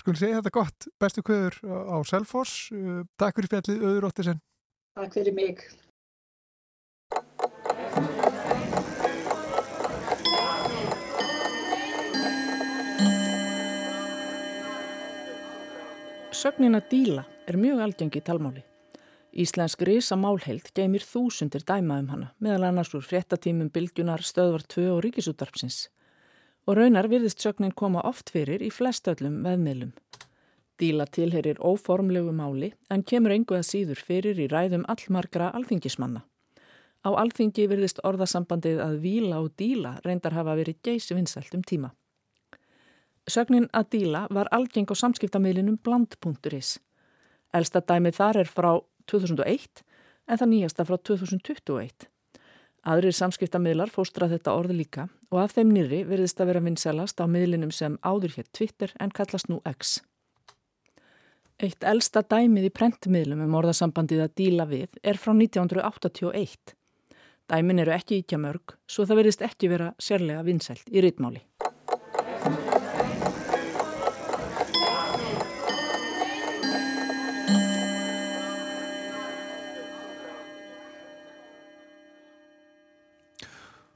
[0.00, 0.86] skulum segja þetta gott.
[1.00, 2.70] Bestu kveður á Selfoss.
[2.72, 4.40] Uh, takk fyrir spjallið, Auður Ottesen.
[4.96, 5.60] Takk fyrir mig.
[16.34, 18.64] Sögnin að díla er mjög algengi í talmáli.
[19.34, 24.84] Íslensk risa málheild geymir þúsundir dæma um hana, meðal annars úr fréttatímum Bylgjunar, Stöðvar 2
[24.92, 25.88] og Ríkisúttarpsins.
[26.64, 29.90] Og raunar virðist sögnin koma oft fyrir í flestöllum veðmiðlum.
[30.80, 36.24] Díla tilherir óformlegu máli en kemur engu að síður fyrir í ræðum allmargra alþingismanna.
[37.04, 41.92] Á alþingi virðist orðasambandið að víla og díla reyndar hafa verið geysi vinsælt um tíma.
[43.28, 46.78] Sögnin að díla var algeng á samskiptamiðlinum bland.is.
[47.54, 48.70] Elsta dæmið þar er frá
[49.12, 49.84] 2001
[50.28, 52.08] en það nýjasta frá 2021.
[52.84, 57.24] Aðrir samskiptamiðlar fóstra þetta orði líka og af þeim nýri virðist að vera vinsælast á
[57.24, 60.02] miðlinum sem áður hér Twitter en kallast nú X.
[61.64, 66.74] Eitt elsta dæmið í prentmiðlum um orðasambandið að díla við er frá 1981.
[67.48, 71.40] Dæmin eru ekki íkja mörg, svo það verðist ekki vera sérlega vinsælt í rítmáli.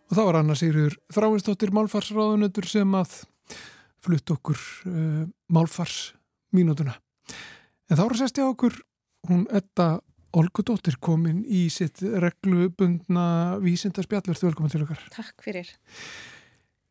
[0.09, 3.17] Og það var Anna Sigriður Þráinsdóttir Málfarsráðunötur sem að
[4.05, 6.95] flutt okkur uh, Málfarsmínútuna.
[7.89, 8.79] En þá er að sestja okkur
[9.29, 9.99] hún Edda
[10.39, 14.37] Olgudóttir komin í sitt reglubundna vísindarspjallur.
[14.37, 15.01] Þú velkomin til okkar.
[15.15, 15.71] Takk fyrir.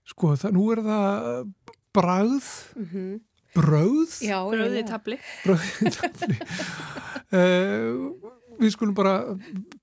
[0.10, 1.52] Sko, það, nú er það
[1.98, 2.48] bragð,
[2.78, 3.20] Mm -hmm.
[3.56, 5.18] brauð, Já, ég- tabli.
[5.46, 5.64] brauð,
[5.98, 6.38] tafli.
[7.34, 8.27] uh,
[8.60, 9.16] við skulum bara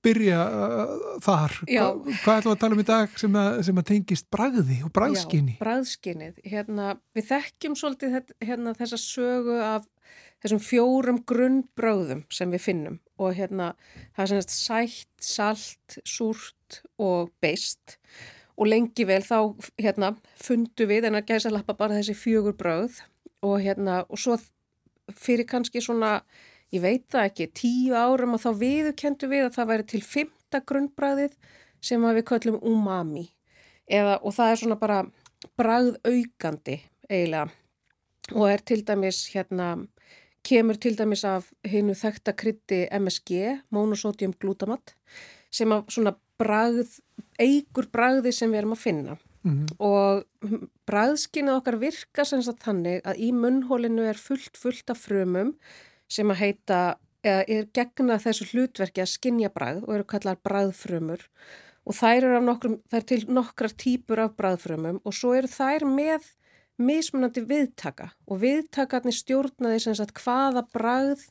[0.05, 1.57] byrja uh, þar.
[1.71, 1.83] Já.
[1.93, 4.79] Hva, hvað ætlum við að tala um í dag sem að, sem að tengist bragði
[4.85, 5.57] og bragðskinni?
[5.57, 6.39] Já, bræðskinnið.
[6.53, 9.89] Hérna, við þekkjum svolítið hérna, þessa sögu af
[10.43, 13.71] þessum fjórum grunnbröðum sem við finnum og hérna
[14.15, 17.97] það er semst sætt, salt, súrt og beist
[18.55, 23.01] og lengi vel þá hérna fundu við en að gæsa lappa bara þessi fjögur bröð
[23.45, 24.37] og hérna og svo
[25.15, 26.19] fyrir kannski svona
[26.75, 30.61] ég veit það ekki, tíu árum og þá viðurkendu við að það væri til fymta
[30.69, 31.37] grunnbræðið
[31.85, 33.27] sem við köllum umami
[33.85, 35.03] eða, og það er svona bara
[35.59, 37.49] bragðaukandi eiginlega
[38.33, 39.75] og er til dæmis hérna,
[40.45, 44.95] kemur til dæmis af hinnu þekta krytti MSG, monosodium glutamat,
[45.53, 46.97] sem að svona bragð,
[47.37, 49.17] eigur bragði sem við erum að finna.
[49.45, 49.75] Mhm.
[49.77, 50.25] og
[50.89, 55.51] bræðskinnið okkar virka sem sagt þannig að í munnhólinu er fullt fullt af frumum
[56.11, 56.79] sem að heita
[57.25, 61.25] eða er gegna þessu hlutverki að skinja bræð og eru kallar bræðfrumur
[61.85, 66.27] og þær eru nokkrum, þær til nokkrar típur af bræðfrumum og svo eru þær með
[66.81, 71.27] mismunandi viðtaka og viðtakarnir stjórnaði sem sagt hvaða bræð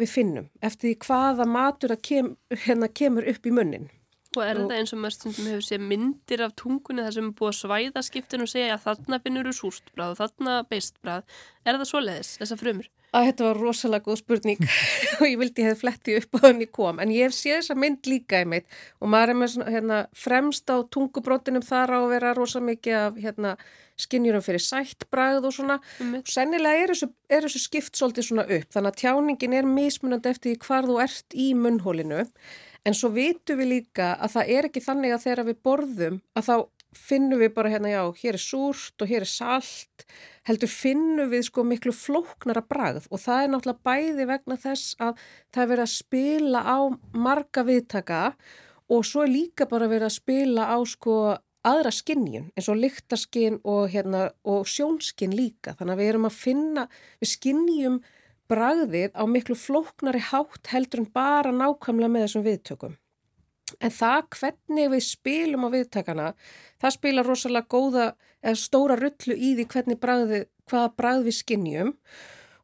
[0.00, 3.90] við finnum eftir því hvaða matur kem, hérna kemur upp í munnin.
[4.36, 7.36] Og er þetta eins og maður stundum hefur séð myndir af tungunni þar sem er
[7.40, 11.40] búið að svæða skiptin og segja að þarna finnur þú sústbráð og þarna beistbráð.
[11.66, 12.90] Er það svoleiðis, þessar frumur?
[13.16, 14.62] Að þetta var rosalega góð spurning.
[15.20, 17.02] Og ég vildi ég hef fletti upp á þannig kom.
[17.02, 20.00] En ég hef séð þessa mynd líka í mitt og maður er með svona, hérna,
[20.16, 23.56] fremst á tungubrótinum þar á að vera rosa mikið af hérna,
[24.00, 25.78] skinjurum fyrir sættbragð og svona.
[26.22, 28.72] Og sennilega er þessu, er þessu skipt svolítið svona upp.
[28.72, 32.24] Þannig að tjáningin er mismunandi eftir hvar þú ert í munnhólinu
[32.88, 36.46] en svo vitum við líka að það er ekki þannig að þegar við borðum að
[36.46, 36.54] þá
[36.96, 40.06] finnum við bara hérna já, hér er súrt og hér er salt
[40.48, 45.22] heldur finnum við sko miklu flóknara bragð og það er náttúrulega bæði vegna þess að
[45.52, 46.78] það er verið að spila á
[47.14, 48.22] marga viðtaka
[48.90, 51.16] og svo er líka bara verið að spila á sko
[51.66, 56.38] aðra skinnjun eins og lyktarskinn og, hérna, og sjónskinn líka þannig að við erum að
[56.40, 56.86] finna,
[57.20, 58.00] við skinnjum
[58.50, 62.96] bragðið á miklu flóknari hátt heldur en bara nákvæmlega með þessum viðtökum.
[63.80, 66.32] En það hvernig við spilum á viðtakana,
[66.80, 68.10] það spila rosalega góða
[68.40, 71.94] eða stóra rullu í því hvernig bragði, hvaða bragð við skinnjum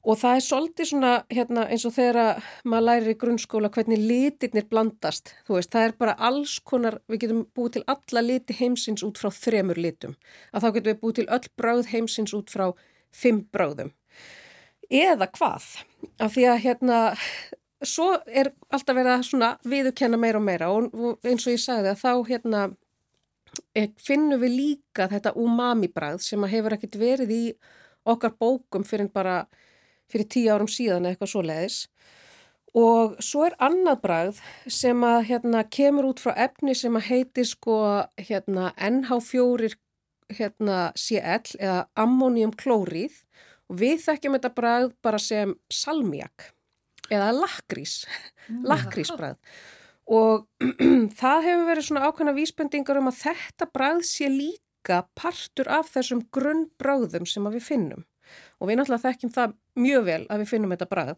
[0.07, 4.03] og það er svolítið svona hérna, eins og þegar að maður lærir í grunnskóla hvernig
[4.07, 5.33] litirnir blandast.
[5.49, 9.19] Þú veist, það er bara alls konar, við getum búið til alla liti heimsins út
[9.19, 10.15] frá þremur litum.
[10.53, 12.69] Að þá getum við búið til öll bragð heimsins út frá
[13.11, 13.91] fimm bragðum.
[14.87, 15.67] Eða hvað?
[16.23, 17.01] Af því að hérna,
[17.85, 21.93] svo er alltaf verið að svona viðurkenna meira og meira og eins og ég sagði
[21.93, 22.63] að þá hérna
[23.77, 27.43] eh, finnum við líka þetta umami bragð sem að hefur ekkert verið í
[28.07, 29.45] okkar bókum fyrir bara
[30.11, 31.79] fyrir tíu árum síðan eitthvað svoleiðis.
[32.77, 37.45] Og svo er annað bragð sem að hérna kemur út frá efni sem að heiti
[37.49, 37.79] sko
[38.21, 39.73] hérna NH4
[40.37, 43.23] hérna CL eða ammoniumklórið
[43.71, 46.51] og við þekkjum þetta bragð bara sem salmiak
[47.13, 48.05] eða lakrís,
[48.67, 49.39] lakrísbragð
[50.07, 50.47] og
[51.21, 56.23] það hefur verið svona ákveðna vísbendingar um að þetta bragð sé líka partur af þessum
[56.35, 58.05] grunnbragðum sem við finnum.
[58.59, 61.17] Og við náttúrulega þekkjum það mjög vel að við finnum þetta bragð.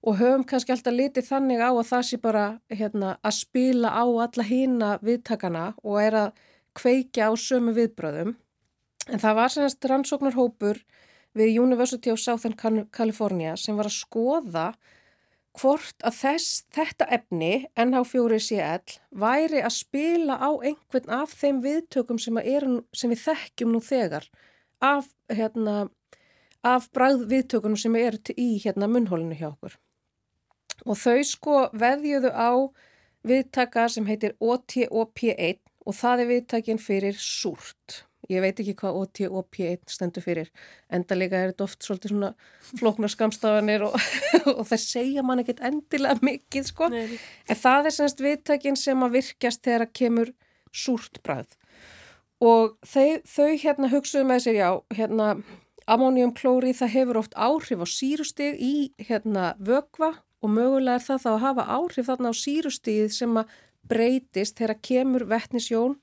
[0.00, 4.04] Og höfum kannski alltaf litið þannig á að það sé bara hérna, að spila á
[4.04, 8.34] alla hína viðtakana og er að kveikja á sömu viðbröðum
[9.10, 10.80] en það var semst rannsóknarhópur
[11.36, 14.66] við University of Southern California sem var að skoða
[15.60, 22.38] hvort að þess, þetta efni NH4CL væri að spila á einhvern af þeim viðtökum sem,
[22.40, 24.28] er, sem við þekkjum nú þegar
[24.80, 25.88] af, hérna,
[26.64, 29.76] af bræðviðtökunum sem eru í hérna, munnhólinu hjá okkur.
[30.88, 32.52] Og þau sko veðjuðu á
[33.26, 38.04] viðtaka sem heitir OTOP1 og það er viðtakin fyrir súrt.
[38.30, 40.50] Ég veit ekki hvað OTOP1 stendur fyrir.
[40.92, 42.32] Enda líka er þetta oft svolítið svona
[42.78, 43.96] flóknar skamstafanir og,
[44.58, 46.90] og það segja mann ekkert endilega mikið sko.
[46.92, 47.18] Nei.
[47.50, 50.34] En það er semst viðtakin sem að virkjast þegar að kemur
[50.70, 51.56] súrt bræð.
[52.40, 55.32] Og þau, þau hérna hugsuðu með sér, já, hérna
[55.90, 58.74] ammoniumklóri það hefur oft áhrif á sírustig í
[59.08, 63.54] hérna vögva og mögulega er það þá að hafa áhrif þarna á sírustigið sem að
[63.90, 65.96] breytist þegar kemur vettnisjón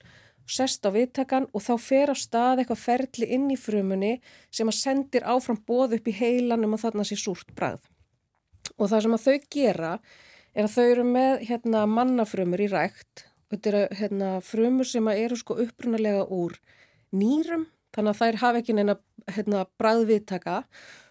[0.48, 4.14] sest á viðtakan og þá fer á stað eitthvað ferli inn í frumunni
[4.54, 7.82] sem að sendir áfram bóð upp í heilan um að þarna sé súrt bræð.
[8.78, 9.94] Og það sem að þau gera
[10.58, 13.28] er að þau eru með hérna, mannafrumur í rækt.
[13.52, 16.58] Þetta eru hérna, frumur sem eru sko upprunalega úr
[17.16, 18.98] nýrum, þannig að þær hafa ekki neina
[19.32, 20.58] hérna, bræðviðtaka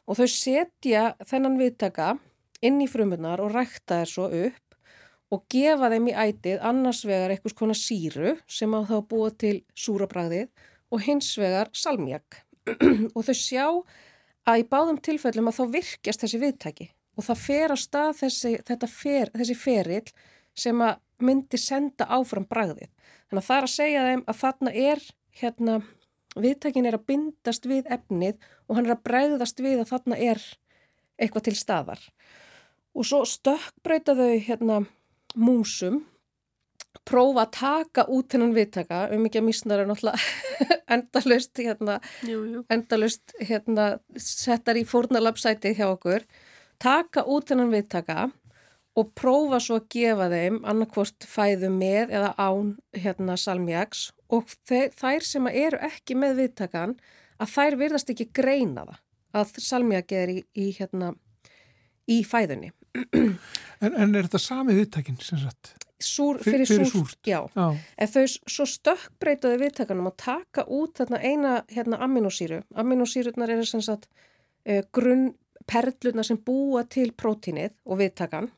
[0.07, 2.17] og þau setja þennan viðtaka
[2.65, 4.66] inn í frumunar og rækta þær svo upp
[5.35, 9.57] og gefa þeim í ætið annars vegar eitthvað konar síru sem á þá búa til
[9.75, 10.51] súrabræðið
[10.95, 12.43] og hins vegar salmiak.
[13.17, 13.65] og þau sjá
[14.47, 18.53] að í báðum tilfellum að þá virkjast þessi viðtæki og það fer á stað þessi,
[18.93, 20.09] fer, þessi ferill
[20.57, 22.91] sem að myndi senda áfram bræðið.
[23.29, 25.05] Þannig að það er að segja þeim að þarna er
[25.41, 25.77] hérna,
[26.37, 28.37] viðtækin er að bindast við efnið
[28.69, 30.45] og hann er að bræðast við að þarna er
[31.17, 32.03] eitthvað til staðar.
[32.97, 34.79] Og svo stökkbreyta þau hérna
[35.37, 36.03] músum
[37.07, 42.41] prófa að taka út hennan viðtaka um ekki að mísnar er náttúrulega endalust hérna, jú,
[42.51, 42.65] jú.
[42.73, 46.27] endalust hérna, settar í fórnalapsæti hjá okkur
[46.83, 48.31] taka út hennan viðtaka
[48.97, 55.27] og prófa svo að gefa þeim annarkvort fæðu með eða án hérna salmiaks og þær
[55.27, 56.97] sem eru ekki með viðtakan
[57.37, 59.03] að þær virðast ekki greina það
[59.37, 61.13] að salmiak er í, í hérna
[62.09, 62.73] í fæðunni.
[63.85, 65.75] En, en er þetta sami viðtækin sem sagt?
[66.01, 67.19] Súr, Fyr- fyrir, fyrir súrt, súrt.
[67.29, 67.39] já.
[67.57, 67.67] Já.
[67.99, 72.63] En þau svo stökkbreytaði viðtakanum að taka út þarna eina hérna aminosýru.
[72.77, 75.31] Aminosýrurnar eru sem sagt uh, grunn
[75.67, 78.51] perlurnar sem búa til prótínið og viðtakan.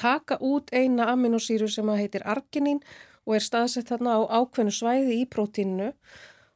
[0.00, 2.80] Taka út eina aminosýru sem að heitir arginin
[3.24, 5.92] og er staðsett þarna á ákveðnu svæði í prótíninu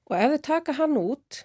[0.08, 1.42] og ef þau taka hann út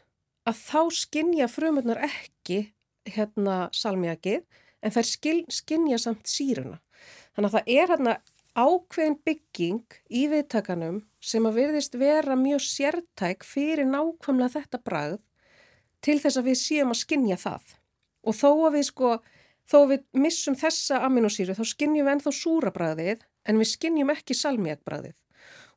[0.48, 2.60] að þá skinja frumurnar ekki
[3.08, 4.44] hérna salmiakið
[4.84, 6.80] en þær skil, skinja samt síruna.
[7.34, 8.16] Þannig að það er hérna
[8.54, 15.22] ákveðin bygging í viðtakanum sem að virðist vera mjög sértæk fyrir nákvæmlega þetta bragð
[16.04, 17.64] til þess að við séum að skinja það.
[18.24, 19.14] Og þó að við sko,
[19.70, 24.14] þó að við missum þessa aminosýru þá skinjum við ennþá súra bragðið en við skinjum
[24.14, 25.16] ekki salmiakbragðið.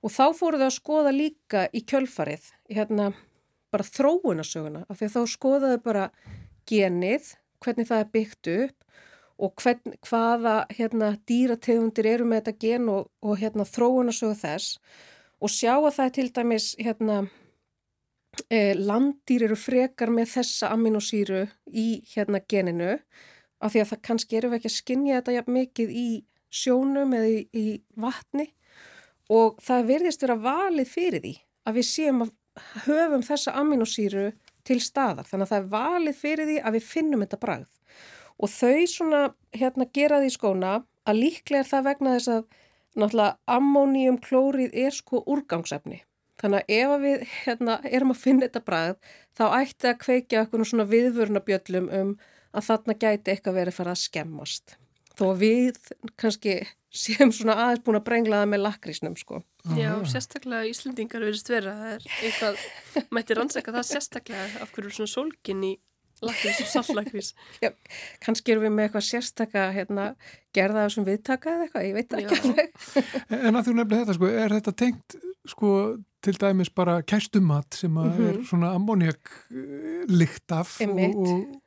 [0.04, 3.08] Og þá fóru þau að skoða líka í kjölfarið, hérna
[3.72, 6.04] bara þróunasöguna, af því að þá skoðaðu bara
[6.68, 7.32] genið,
[7.64, 8.86] hvernig það er byggt upp
[9.36, 14.78] og hvern, hvaða hérna, dýrategundir eru með þetta gen og, og hérna, þróunasögu þess.
[15.44, 17.18] Og sjá að það er til dæmis hérna,
[18.48, 22.94] eh, landdýr eru frekar með þessa aminosýru í hérna, geninu
[23.60, 26.08] af því að það kannski eru ekki að skinja þetta mikið í
[26.52, 27.66] sjónum eða í, í
[28.00, 28.50] vatni.
[29.32, 31.36] Og það verðist vera valið fyrir því
[31.66, 32.34] að við séum að
[32.86, 34.30] höfum þessa aminosýru
[34.66, 35.26] til staðar.
[35.28, 37.72] Þannig að það er valið fyrir því að við finnum þetta bragð.
[38.36, 39.22] Og þau svona
[39.56, 40.72] hérna gera því skóna
[41.06, 42.46] að líklega er það vegna þess að
[42.96, 46.02] náttúrulega ammóníum klórið er sko úrgangsefni.
[46.40, 50.66] Þannig að ef við hérna erum að finna þetta bragð þá ætti að kveikja okkur
[50.68, 52.16] svona viðvörnabjöllum um
[52.56, 54.76] að þarna gæti eitthvað verið fara að skemmast
[55.16, 55.78] þó við
[56.20, 56.58] kannski
[56.96, 59.42] séum svona aðeins búin að brengla það með lakrísnum sko.
[59.76, 62.62] Já, sérstaklega Íslendingar verðist vera, það er eitthvað,
[63.16, 65.72] mætti rannsaka það sérstaklega af hverju er svona sólgin í
[66.24, 67.34] lakrís og sallakrís.
[67.60, 67.68] Já,
[68.24, 70.06] kannski erum við með eitthvað sérstaka hérna,
[70.56, 72.66] gerða af þessum viðtaka eða eitthvað, ég veit ekki.
[73.36, 75.18] En að þú nefnilega þetta sko, er þetta tengt
[75.52, 75.72] sko
[76.24, 78.28] til dæmis bara kæstumat sem að Mhm.
[78.30, 79.30] er svona ammoniak
[80.08, 81.14] lykt af og, Einmitt.
[81.16, 81.60] og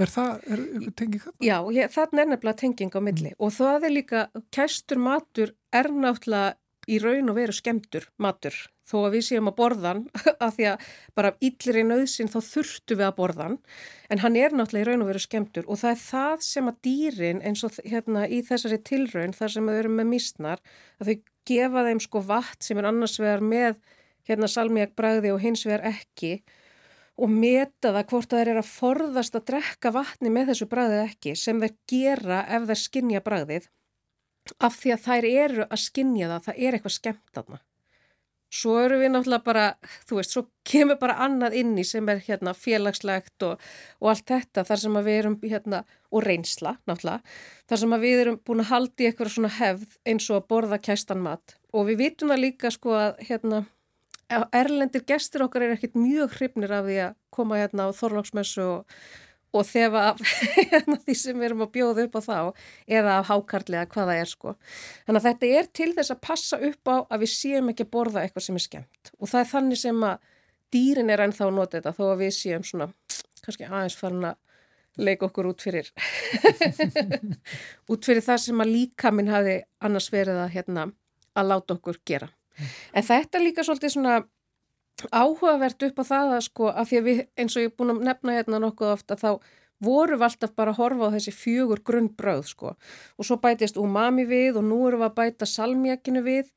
[0.00, 1.34] er það, er, er tengið það?
[1.44, 3.32] Já, ég, þarna er nefnilega tenging á milli.
[3.38, 6.54] Og það er líka, kæstur matur er náttúrulega
[6.90, 8.56] í raun og veru skemmtur matur.
[8.84, 10.02] Þó að við séum að borðan
[10.44, 13.54] af því að bara af illir í nöðsin þá þurftu við að borðan
[14.12, 16.80] en hann er náttúrulega í raun og veru skemmtur og það er það sem að
[16.84, 20.64] dýrin eins og hérna í þessari tilraun þar sem þau eru með mísnar
[21.00, 21.16] að þau
[21.48, 23.80] gefa þeim sko vatn sem er annars vegar með
[24.28, 26.42] hérna salmiak bragði og hins vegar ekki.
[26.44, 26.63] og
[27.30, 31.60] meta það hvort það er að forðast að drekka vatni með þessu bragðið ekki sem
[31.62, 33.68] þeir gera ef þeir skinja bragðið
[34.58, 37.60] af því að þær eru að skinja það, það er eitthvað skemmt þarna.
[38.54, 39.62] Svo eru við náttúrulega bara,
[40.06, 43.62] þú veist, svo kemur bara annað inn í sem er hérna félagslegt og,
[43.98, 45.80] og allt þetta þar sem að við erum hérna,
[46.14, 47.34] og reynsla náttúrulega,
[47.70, 50.78] þar sem að við erum búin að haldi eitthvað svona hefð eins og að borða
[50.86, 53.64] kæstan mat og við vitum það líka sko að hérna
[54.30, 58.94] erlendir gestur okkar er ekkit mjög hrifnir af því að koma hérna á Þorlóksmessu og,
[59.54, 60.22] og þefa af
[60.72, 62.38] hérna, því sem við erum að bjóða upp á þá
[63.00, 64.54] eða af hákarlega hvaða er sko.
[65.06, 67.92] Þannig að þetta er til þess að passa upp á að við séum ekki að
[67.98, 70.32] borða eitthvað sem er skemmt og það er þannig sem að
[70.74, 72.90] dýrin er ennþá að nota þetta þó að við séum svona
[73.44, 74.40] kannski aðeins farin að
[75.04, 75.90] leika okkur út fyrir
[77.90, 80.86] út fyrir það sem að líka minn hafi annars verið að, hérna,
[81.34, 82.30] að láta okkur gera.
[82.94, 84.22] En þetta er líka svolítið svona
[85.10, 87.94] áhugavert upp á það að sko að því að við eins og ég er búin
[87.94, 89.30] að nefna hérna nokkuð ofta þá
[89.84, 92.74] vorum við alltaf bara að horfa á þessi fjögur grunnbröð sko.
[93.18, 96.52] Og svo bætist umami við og nú erum við að bæta salmjakinu við.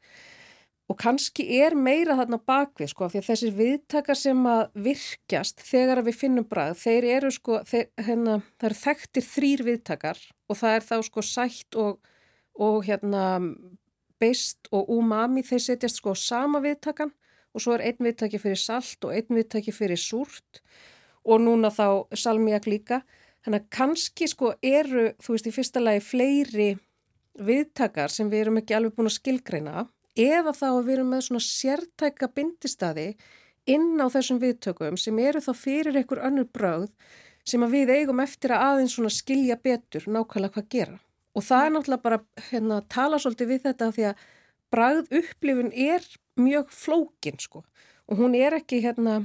[0.88, 6.00] Og kannski er meira þarna bakvið sko því að þessir viðtakar sem að virkjast þegar
[6.00, 10.62] að við finnum brað þeir eru sko, þeir, hérna, það eru þekktir þrýr viðtakar og
[10.62, 12.00] það er þá sko sætt og,
[12.56, 13.26] og hérna
[14.20, 17.14] beist og umami þeir setjast sko sama viðtakan
[17.54, 20.62] og svo er einn viðtaki fyrir salt og einn viðtaki fyrir súrt
[21.28, 23.02] og núna þá salmiak líka.
[23.46, 26.70] Þannig að kannski sko eru, þú veist, í fyrsta lagi fleiri
[27.38, 29.86] viðtakar sem við erum ekki alveg búin að skilgreina
[30.18, 33.08] eða þá að við erum með svona sértæka bindistadi
[33.70, 36.88] inn á þessum viðtökum sem eru þá fyrir einhver önnur bröð
[37.48, 40.98] sem að við eigum eftir að aðeins svona skilja betur nákvæmlega hvað gera.
[41.38, 42.20] Og það er náttúrulega bara
[42.50, 44.24] hérna, tala svolítið við þetta því að
[44.74, 46.06] bragð upplifun er
[46.38, 47.64] mjög flókin sko
[48.08, 49.20] og hún er ekki hérna,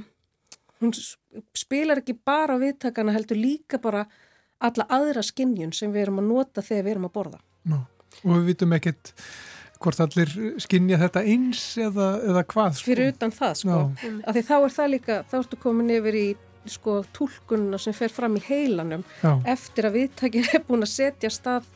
[0.81, 0.93] hún
[1.55, 4.05] spilar ekki bara viðtakana heldur líka bara
[4.63, 7.41] alla aðra skinnjun sem við erum að nota þegar við erum að borða.
[7.67, 7.77] Ná.
[8.23, 9.13] Og við vitum ekkert
[9.83, 10.31] hvort allir
[10.63, 12.77] skinja þetta eins eða, eða hvað.
[12.77, 12.87] Sko.
[12.87, 13.79] Fyrir utan það, sko.
[14.23, 16.27] Af því þá er það líka, þá ertu komin yfir í
[16.71, 19.33] sko túlkunna sem fer fram í heilanum Já.
[19.51, 21.67] eftir að viðtakin er búin að setja stað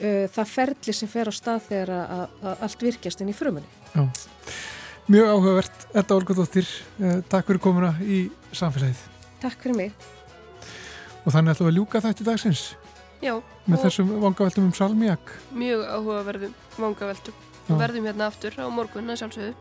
[0.00, 3.68] uh, það ferli sem fer á stað þegar að, allt virkjast inn í frumunni.
[3.94, 4.08] Já.
[5.04, 9.02] Mjög áhugavert, Edda Olgadóttir, eh, takk fyrir komuna í samfélagið.
[9.42, 10.06] Takk fyrir mig.
[11.26, 12.62] Og þannig ætlum við að ljúka þætti dagsins
[13.20, 13.34] Já,
[13.68, 15.34] með þessum vangaveltum um salmiak.
[15.52, 17.34] mjög áhugaverðum vangaveltum.
[17.68, 17.76] Já.
[17.76, 19.54] Verðum hérna aftur á morgun að sjálfsögðu.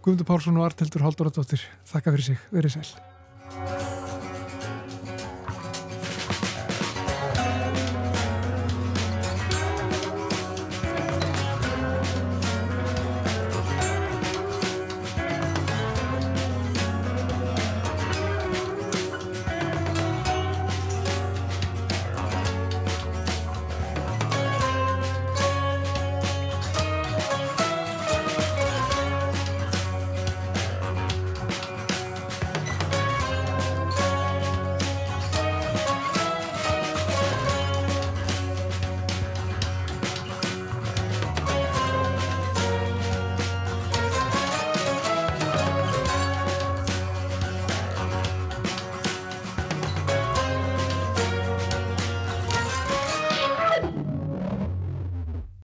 [0.00, 4.03] Guðmundur Pálsson og Artildur Halldóradóttir, þakka fyrir sig, verið sæl.